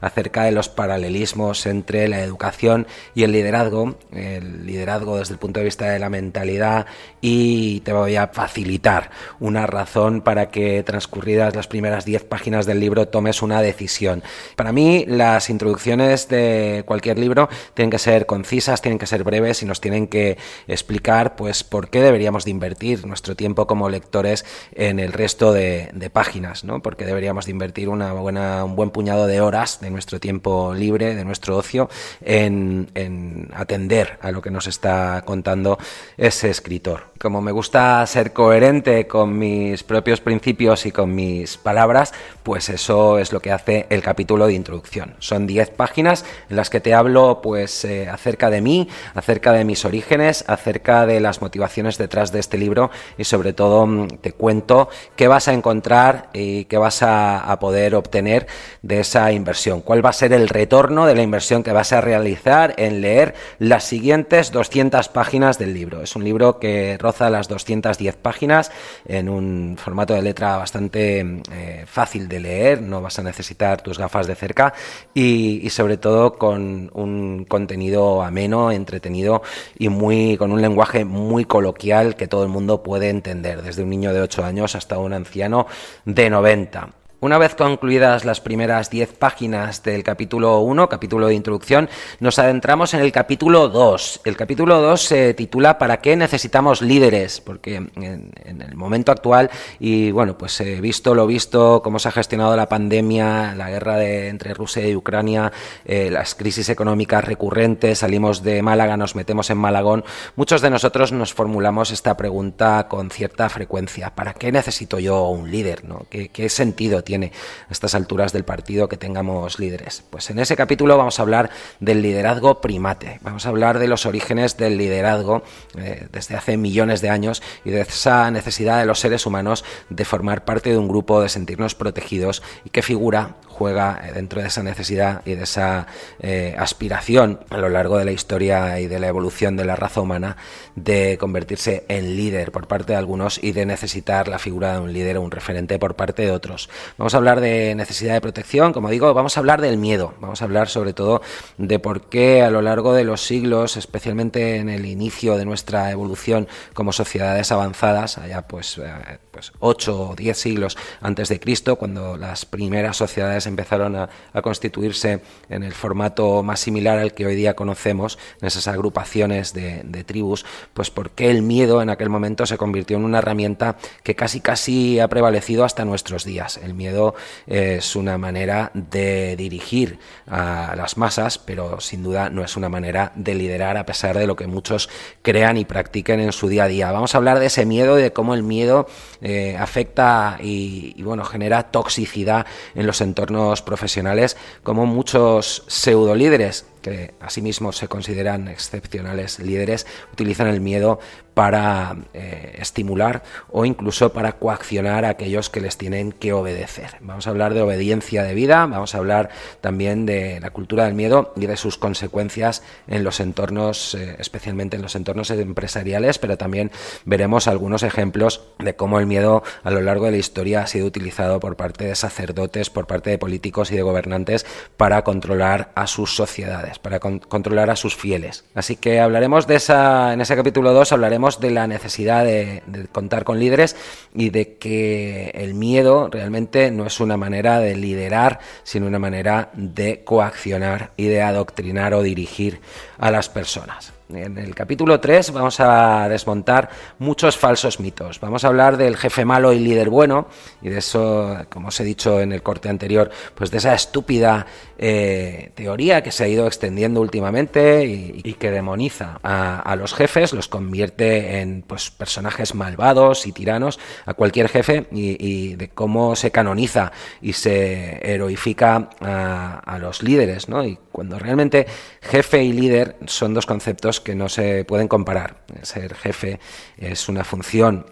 acerca 0.00 0.44
de 0.44 0.52
los 0.52 0.68
paralelismos 0.68 1.66
entre 1.66 2.08
la 2.08 2.20
educación 2.20 2.86
y 3.14 3.24
el 3.24 3.32
liderazgo, 3.32 3.96
el 4.12 4.66
liderazgo 4.66 5.18
desde 5.18 5.34
el 5.34 5.38
punto 5.38 5.60
de 5.60 5.64
vista 5.64 5.90
de 5.90 5.98
la 5.98 6.10
mentalidad 6.10 6.86
y 7.20 7.80
te 7.80 7.92
voy 7.92 8.16
a 8.16 8.28
facilitar 8.28 9.10
una 9.38 9.66
razón 9.66 10.20
para 10.20 10.50
que 10.50 10.82
transcurridas 10.82 11.54
las 11.54 11.66
primeras 11.66 12.04
10 12.04 12.24
páginas 12.24 12.66
del 12.66 12.80
libro 12.80 13.08
tomes 13.08 13.42
una 13.42 13.62
decisión 13.62 14.22
para 14.56 14.72
mí, 14.72 15.04
las 15.06 15.50
introducciones 15.50 16.28
de 16.28 16.84
cualquier 16.86 17.18
libro 17.18 17.48
tienen 17.74 17.90
que 17.90 17.98
ser 17.98 18.26
concisas, 18.26 18.82
tienen 18.82 18.98
que 18.98 19.06
ser 19.06 19.24
breves 19.24 19.62
y 19.62 19.66
nos 19.66 19.80
tienen 19.80 20.06
que 20.06 20.38
explicar 20.66 21.36
pues 21.36 21.64
por 21.64 21.90
qué 21.90 22.00
deberíamos 22.00 22.44
de 22.44 22.50
invertir 22.50 23.06
nuestro 23.06 23.36
tiempo 23.36 23.66
como 23.66 23.88
lectores 23.88 24.44
en 24.72 24.98
el 24.98 25.12
resto 25.12 25.52
de, 25.52 26.10
páginas, 26.12 26.64
¿no? 26.64 26.82
Porque 26.82 27.04
deberíamos 27.04 27.46
de 27.46 27.52
invertir 27.52 27.88
una 27.88 28.12
buena, 28.12 28.64
un 28.64 28.74
buen 28.74 28.90
puñado 28.90 29.26
de 29.26 29.29
horas 29.38 29.82
de 29.82 29.90
nuestro 29.90 30.18
tiempo 30.18 30.72
libre, 30.74 31.14
de 31.14 31.24
nuestro 31.26 31.58
ocio, 31.58 31.90
en, 32.22 32.88
en 32.94 33.50
atender 33.54 34.18
a 34.22 34.30
lo 34.32 34.40
que 34.40 34.50
nos 34.50 34.66
está 34.66 35.22
contando 35.26 35.78
ese 36.16 36.48
escritor. 36.48 37.10
Como 37.20 37.42
me 37.42 37.52
gusta 37.52 38.06
ser 38.06 38.32
coherente 38.32 39.06
con 39.06 39.38
mis 39.38 39.82
propios 39.82 40.22
principios 40.22 40.86
y 40.86 40.90
con 40.90 41.14
mis 41.14 41.58
palabras, 41.58 42.14
pues 42.42 42.70
eso 42.70 43.18
es 43.18 43.30
lo 43.34 43.40
que 43.40 43.52
hace 43.52 43.86
el 43.90 44.00
capítulo 44.00 44.46
de 44.46 44.54
introducción. 44.54 45.14
Son 45.18 45.46
10 45.46 45.68
páginas 45.70 46.24
en 46.48 46.56
las 46.56 46.70
que 46.70 46.80
te 46.80 46.94
hablo 46.94 47.40
pues 47.42 47.84
eh, 47.84 48.08
acerca 48.08 48.48
de 48.48 48.62
mí, 48.62 48.88
acerca 49.14 49.52
de 49.52 49.64
mis 49.64 49.84
orígenes, 49.84 50.44
acerca 50.46 51.04
de 51.04 51.20
las 51.20 51.42
motivaciones 51.42 51.98
detrás 51.98 52.32
de 52.32 52.40
este 52.40 52.56
libro 52.56 52.90
y 53.18 53.24
sobre 53.24 53.52
todo 53.52 53.86
mm, 53.86 54.08
te 54.22 54.32
cuento 54.32 54.88
qué 55.14 55.28
vas 55.28 55.48
a 55.48 55.52
encontrar 55.52 56.30
y 56.32 56.64
qué 56.64 56.78
vas 56.78 57.02
a, 57.02 57.58
poder 57.60 57.94
obtener 57.94 58.46
de 58.80 59.00
esa 59.00 59.19
inversión, 59.32 59.80
cuál 59.80 60.04
va 60.04 60.10
a 60.10 60.14
ser 60.14 60.32
el 60.32 60.48
retorno 60.48 61.06
de 61.06 61.14
la 61.14 61.22
inversión 61.22 61.62
que 61.62 61.72
vas 61.72 61.92
a 61.92 62.00
realizar 62.00 62.74
en 62.76 63.00
leer 63.00 63.34
las 63.58 63.84
siguientes 63.84 64.50
200 64.52 65.08
páginas 65.08 65.58
del 65.58 65.74
libro. 65.74 66.02
Es 66.02 66.16
un 66.16 66.24
libro 66.24 66.58
que 66.58 66.96
roza 66.98 67.30
las 67.30 67.48
210 67.48 68.16
páginas 68.16 68.72
en 69.06 69.28
un 69.28 69.76
formato 69.78 70.14
de 70.14 70.22
letra 70.22 70.56
bastante 70.56 71.42
eh, 71.52 71.84
fácil 71.86 72.28
de 72.28 72.40
leer, 72.40 72.82
no 72.82 73.02
vas 73.02 73.18
a 73.18 73.22
necesitar 73.22 73.82
tus 73.82 73.98
gafas 73.98 74.26
de 74.26 74.34
cerca 74.34 74.72
y, 75.14 75.68
sobre 75.70 75.96
todo 75.96 76.38
con 76.38 76.90
un 76.94 77.44
contenido 77.44 78.22
ameno, 78.22 78.72
entretenido 78.72 79.42
y 79.78 79.88
muy 79.88 80.36
con 80.36 80.52
un 80.52 80.62
lenguaje 80.62 81.04
muy 81.04 81.44
coloquial 81.44 82.16
que 82.16 82.28
todo 82.28 82.42
el 82.42 82.48
mundo 82.48 82.82
puede 82.82 83.10
entender, 83.10 83.62
desde 83.62 83.82
un 83.82 83.90
niño 83.90 84.12
de 84.12 84.20
8 84.22 84.44
años 84.44 84.74
hasta 84.74 84.98
un 84.98 85.12
anciano 85.12 85.66
de 86.04 86.30
90. 86.30 86.99
Una 87.22 87.36
vez 87.36 87.54
concluidas 87.54 88.24
las 88.24 88.40
primeras 88.40 88.88
10 88.88 89.12
páginas 89.12 89.82
del 89.82 90.02
capítulo 90.02 90.60
1, 90.60 90.88
capítulo 90.88 91.26
de 91.26 91.34
introducción, 91.34 91.90
nos 92.18 92.38
adentramos 92.38 92.94
en 92.94 93.00
el 93.00 93.12
capítulo 93.12 93.68
2. 93.68 94.22
El 94.24 94.38
capítulo 94.38 94.80
2 94.80 95.02
se 95.02 95.34
titula 95.34 95.76
¿Para 95.76 95.98
qué 96.00 96.16
necesitamos 96.16 96.80
líderes? 96.80 97.42
Porque 97.42 97.76
en, 97.76 98.32
el 98.62 98.74
momento 98.74 99.12
actual, 99.12 99.50
y 99.78 100.10
bueno, 100.12 100.38
pues 100.38 100.58
he 100.62 100.80
visto 100.80 101.14
lo 101.14 101.26
visto, 101.26 101.82
cómo 101.84 101.98
se 101.98 102.08
ha 102.08 102.12
gestionado 102.12 102.56
la 102.56 102.70
pandemia, 102.70 103.54
la 103.54 103.68
guerra 103.68 104.02
entre 104.02 104.54
Rusia 104.54 104.88
y 104.88 104.96
Ucrania, 104.96 105.52
eh, 105.84 106.08
las 106.10 106.34
crisis 106.34 106.70
económicas 106.70 107.22
recurrentes, 107.22 107.98
salimos 107.98 108.42
de 108.42 108.62
Málaga, 108.62 108.96
nos 108.96 109.14
metemos 109.14 109.50
en 109.50 109.58
Malagón, 109.58 110.04
muchos 110.36 110.62
de 110.62 110.70
nosotros 110.70 111.12
nos 111.12 111.34
formulamos 111.34 111.90
esta 111.90 112.16
pregunta 112.16 112.88
con 112.88 113.10
cierta 113.10 113.50
frecuencia. 113.50 114.14
¿Para 114.14 114.32
qué 114.32 114.50
necesito 114.50 114.98
yo 114.98 115.28
un 115.28 115.50
líder? 115.50 115.82
¿Qué, 116.08 116.30
qué 116.30 116.48
sentido 116.48 117.04
tiene? 117.04 117.09
A 117.14 117.70
estas 117.70 117.94
alturas 117.94 118.32
del 118.32 118.44
partido 118.44 118.88
que 118.88 118.96
tengamos 118.96 119.58
líderes. 119.58 120.02
Pues 120.10 120.30
en 120.30 120.38
ese 120.38 120.56
capítulo 120.56 120.96
vamos 120.96 121.18
a 121.18 121.22
hablar 121.22 121.50
del 121.80 122.02
liderazgo 122.02 122.60
primate, 122.60 123.18
vamos 123.22 123.46
a 123.46 123.48
hablar 123.48 123.78
de 123.78 123.88
los 123.88 124.06
orígenes 124.06 124.56
del 124.56 124.78
liderazgo 124.78 125.42
eh, 125.76 126.06
desde 126.12 126.36
hace 126.36 126.56
millones 126.56 127.00
de 127.00 127.10
años 127.10 127.42
y 127.64 127.70
de 127.70 127.80
esa 127.80 128.30
necesidad 128.30 128.78
de 128.78 128.86
los 128.86 129.00
seres 129.00 129.26
humanos 129.26 129.64
de 129.88 130.04
formar 130.04 130.44
parte 130.44 130.70
de 130.70 130.78
un 130.78 130.88
grupo, 130.88 131.20
de 131.20 131.28
sentirnos 131.28 131.74
protegidos 131.74 132.42
y 132.64 132.70
qué 132.70 132.82
figura 132.82 133.36
juega 133.60 134.00
dentro 134.14 134.40
de 134.40 134.48
esa 134.48 134.62
necesidad 134.62 135.20
y 135.26 135.34
de 135.34 135.44
esa 135.44 135.86
eh, 136.20 136.54
aspiración 136.56 137.40
a 137.50 137.58
lo 137.58 137.68
largo 137.68 137.98
de 137.98 138.06
la 138.06 138.12
historia 138.12 138.80
y 138.80 138.86
de 138.86 138.98
la 138.98 139.08
evolución 139.08 139.54
de 139.58 139.66
la 139.66 139.76
raza 139.76 140.00
humana 140.00 140.38
de 140.76 141.18
convertirse 141.20 141.84
en 141.88 142.16
líder 142.16 142.52
por 142.52 142.68
parte 142.68 142.94
de 142.94 142.98
algunos 142.98 143.38
y 143.44 143.52
de 143.52 143.66
necesitar 143.66 144.28
la 144.28 144.38
figura 144.38 144.72
de 144.72 144.80
un 144.80 144.94
líder 144.94 145.18
o 145.18 145.20
un 145.20 145.30
referente 145.30 145.78
por 145.78 145.94
parte 145.94 146.22
de 146.22 146.30
otros. 146.30 146.70
Vamos 146.96 147.12
a 147.12 147.18
hablar 147.18 147.42
de 147.42 147.74
necesidad 147.74 148.14
de 148.14 148.22
protección, 148.22 148.72
como 148.72 148.88
digo, 148.88 149.12
vamos 149.12 149.36
a 149.36 149.40
hablar 149.40 149.60
del 149.60 149.76
miedo, 149.76 150.14
vamos 150.20 150.40
a 150.40 150.46
hablar 150.46 150.70
sobre 150.70 150.94
todo 150.94 151.20
de 151.58 151.78
por 151.78 152.08
qué 152.08 152.40
a 152.40 152.48
lo 152.48 152.62
largo 152.62 152.94
de 152.94 153.04
los 153.04 153.20
siglos, 153.20 153.76
especialmente 153.76 154.56
en 154.56 154.70
el 154.70 154.86
inicio 154.86 155.36
de 155.36 155.44
nuestra 155.44 155.90
evolución 155.90 156.48
como 156.72 156.92
sociedades 156.92 157.52
avanzadas, 157.52 158.16
allá 158.16 158.48
pues, 158.48 158.78
eh, 158.78 159.18
pues 159.30 159.52
8 159.58 160.10
o 160.12 160.16
10 160.16 160.38
siglos 160.38 160.78
antes 161.02 161.28
de 161.28 161.38
Cristo, 161.40 161.76
cuando 161.76 162.16
las 162.16 162.46
primeras 162.46 162.96
sociedades 162.96 163.49
empezaron 163.50 163.96
a, 163.96 164.08
constituirse 164.42 165.20
en 165.48 165.62
el 165.62 165.72
formato 165.72 166.42
más 166.42 166.60
similar 166.60 166.98
al 166.98 167.12
que 167.12 167.26
hoy 167.26 167.34
día 167.34 167.54
conocemos, 167.54 168.18
en 168.40 168.48
esas 168.48 168.68
agrupaciones 168.68 169.52
de, 169.52 170.04
tribus, 170.04 170.46
pues 170.72 170.90
porque 170.90 171.30
el 171.30 171.42
miedo 171.42 171.82
en 171.82 171.90
aquel 171.90 172.08
momento 172.08 172.46
se 172.46 172.56
convirtió 172.56 172.96
en 172.96 173.04
una 173.04 173.18
herramienta 173.18 173.76
que 174.02 174.14
casi 174.14 174.40
casi 174.40 174.98
ha 174.98 175.08
prevalecido 175.08 175.64
hasta 175.64 175.84
nuestros 175.84 176.24
días. 176.24 176.56
El 176.56 176.74
miedo 176.74 177.14
es 177.46 177.96
una 177.96 178.16
manera 178.16 178.70
de 178.74 179.36
dirigir 179.36 179.98
a 180.26 180.74
las 180.76 180.96
masas, 180.96 181.38
pero 181.38 181.80
sin 181.80 182.02
duda 182.02 182.30
no 182.30 182.42
es 182.42 182.56
una 182.56 182.68
manera 182.68 183.12
de 183.14 183.34
liderar 183.34 183.76
a 183.76 183.84
pesar 183.84 184.16
de 184.16 184.26
lo 184.26 184.36
que 184.36 184.46
muchos 184.46 184.88
crean 185.22 185.58
y 185.58 185.64
practiquen 185.64 186.20
en 186.20 186.32
su 186.32 186.48
día 186.48 186.64
a 186.64 186.68
día. 186.68 186.92
Vamos 186.92 187.14
a 187.14 187.18
hablar 187.18 187.38
de 187.38 187.46
ese 187.46 187.66
miedo 187.66 187.98
y 187.98 188.02
de 188.02 188.12
cómo 188.12 188.34
el 188.34 188.42
miedo 188.42 188.86
eh, 189.20 189.56
afecta 189.58 190.38
y, 190.40 190.94
y 190.96 191.02
bueno 191.02 191.24
genera 191.24 191.64
toxicidad 191.64 192.46
en 192.74 192.86
los 192.86 193.00
entornos 193.00 193.39
profesionales 193.62 194.36
como 194.62 194.86
muchos 194.86 195.64
pseudo 195.66 196.14
líderes 196.14 196.66
que 196.80 197.14
asimismo 197.20 197.72
se 197.72 197.88
consideran 197.88 198.48
excepcionales 198.48 199.38
líderes, 199.38 199.86
utilizan 200.12 200.48
el 200.48 200.60
miedo 200.60 200.98
para 201.34 201.96
eh, 202.12 202.56
estimular 202.58 203.22
o 203.50 203.64
incluso 203.64 204.12
para 204.12 204.32
coaccionar 204.32 205.04
a 205.04 205.10
aquellos 205.10 205.48
que 205.48 205.60
les 205.60 205.78
tienen 205.78 206.12
que 206.12 206.32
obedecer. 206.32 206.96
Vamos 207.00 207.26
a 207.26 207.30
hablar 207.30 207.54
de 207.54 207.62
obediencia 207.62 208.24
de 208.24 208.34
vida, 208.34 208.66
vamos 208.66 208.94
a 208.94 208.98
hablar 208.98 209.30
también 209.60 210.06
de 210.06 210.40
la 210.40 210.50
cultura 210.50 210.84
del 210.84 210.94
miedo 210.94 211.32
y 211.36 211.46
de 211.46 211.56
sus 211.56 211.78
consecuencias 211.78 212.62
en 212.88 213.04
los 213.04 213.20
entornos, 213.20 213.94
eh, 213.94 214.16
especialmente 214.18 214.76
en 214.76 214.82
los 214.82 214.96
entornos 214.96 215.30
empresariales, 215.30 216.18
pero 216.18 216.36
también 216.36 216.70
veremos 217.04 217.48
algunos 217.48 217.82
ejemplos 217.82 218.42
de 218.58 218.74
cómo 218.76 218.98
el 218.98 219.06
miedo 219.06 219.42
a 219.62 219.70
lo 219.70 219.80
largo 219.80 220.06
de 220.06 220.12
la 220.12 220.16
historia 220.18 220.62
ha 220.62 220.66
sido 220.66 220.86
utilizado 220.86 221.40
por 221.40 221.56
parte 221.56 221.86
de 221.86 221.94
sacerdotes, 221.94 222.70
por 222.70 222.86
parte 222.86 223.10
de 223.10 223.18
políticos 223.18 223.70
y 223.72 223.76
de 223.76 223.82
gobernantes 223.82 224.44
para 224.76 225.04
controlar 225.04 225.72
a 225.74 225.86
sus 225.86 226.14
sociedades 226.14 226.69
para 226.78 227.00
controlar 227.00 227.70
a 227.70 227.76
sus 227.76 227.96
fieles. 227.96 228.44
Así 228.54 228.76
que 228.76 229.00
hablaremos 229.00 229.46
de 229.46 229.56
esa, 229.56 230.12
en 230.12 230.20
ese 230.20 230.36
capítulo 230.36 230.72
2 230.72 230.92
hablaremos 230.92 231.40
de 231.40 231.50
la 231.50 231.66
necesidad 231.66 232.24
de, 232.24 232.62
contar 232.92 233.24
con 233.24 233.38
líderes 233.38 233.76
y 234.14 234.30
de 234.30 234.56
que 234.56 235.30
el 235.34 235.54
miedo 235.54 236.08
realmente 236.10 236.70
no 236.70 236.86
es 236.86 237.00
una 237.00 237.16
manera 237.16 237.60
de 237.60 237.76
liderar, 237.76 238.40
sino 238.62 238.86
una 238.86 238.98
manera 238.98 239.50
de 239.54 240.04
coaccionar 240.04 240.92
y 240.96 241.06
de 241.06 241.22
adoctrinar 241.22 241.94
o 241.94 242.02
dirigir 242.02 242.60
a 242.98 243.10
las 243.10 243.28
personas. 243.28 243.92
En 244.14 244.38
el 244.38 244.54
capítulo 244.54 244.98
3 244.98 245.32
vamos 245.32 245.60
a 245.60 246.08
desmontar 246.08 246.68
muchos 246.98 247.36
falsos 247.36 247.78
mitos. 247.78 248.18
Vamos 248.20 248.44
a 248.44 248.48
hablar 248.48 248.76
del 248.76 248.96
jefe 248.96 249.24
malo 249.24 249.52
y 249.52 249.60
líder 249.60 249.88
bueno, 249.88 250.26
y 250.62 250.68
de 250.68 250.78
eso, 250.78 251.36
como 251.48 251.68
os 251.68 251.78
he 251.80 251.84
dicho 251.84 252.20
en 252.20 252.32
el 252.32 252.42
corte 252.42 252.68
anterior, 252.68 253.10
pues 253.34 253.50
de 253.50 253.58
esa 253.58 253.74
estúpida 253.74 254.46
eh, 254.78 255.52
teoría 255.54 256.02
que 256.02 256.10
se 256.10 256.24
ha 256.24 256.28
ido 256.28 256.46
extendiendo 256.46 257.00
últimamente 257.00 257.84
y, 257.84 258.34
que 258.40 258.50
demoniza 258.50 259.18
a, 259.22 259.76
los 259.76 259.92
jefes, 259.92 260.32
los 260.32 260.48
convierte 260.48 261.40
en 261.40 261.62
pues, 261.62 261.90
personajes 261.90 262.54
malvados 262.54 263.26
y 263.26 263.32
tiranos 263.32 263.78
a 264.06 264.14
cualquier 264.14 264.48
jefe, 264.48 264.86
y, 264.90 265.54
de 265.56 265.68
cómo 265.68 266.16
se 266.16 266.30
canoniza 266.30 266.92
y 267.20 267.34
se 267.34 268.00
heroifica 268.02 268.88
a, 269.00 269.58
a 269.58 269.78
los 269.78 270.02
líderes, 270.02 270.48
¿no? 270.48 270.64
Y 270.64 270.78
cuando 270.92 271.18
realmente 271.18 271.66
jefe 272.00 272.42
y 272.42 272.52
líder 272.52 272.96
son 273.06 273.34
dos 273.34 273.46
conceptos 273.46 273.99
que 274.00 274.14
no 274.14 274.28
se 274.28 274.64
pueden 274.64 274.88
comparar. 274.88 275.44
Ser 275.62 275.94
jefe 275.94 276.40
es 276.78 277.08
una 277.08 277.24
función 277.24 277.86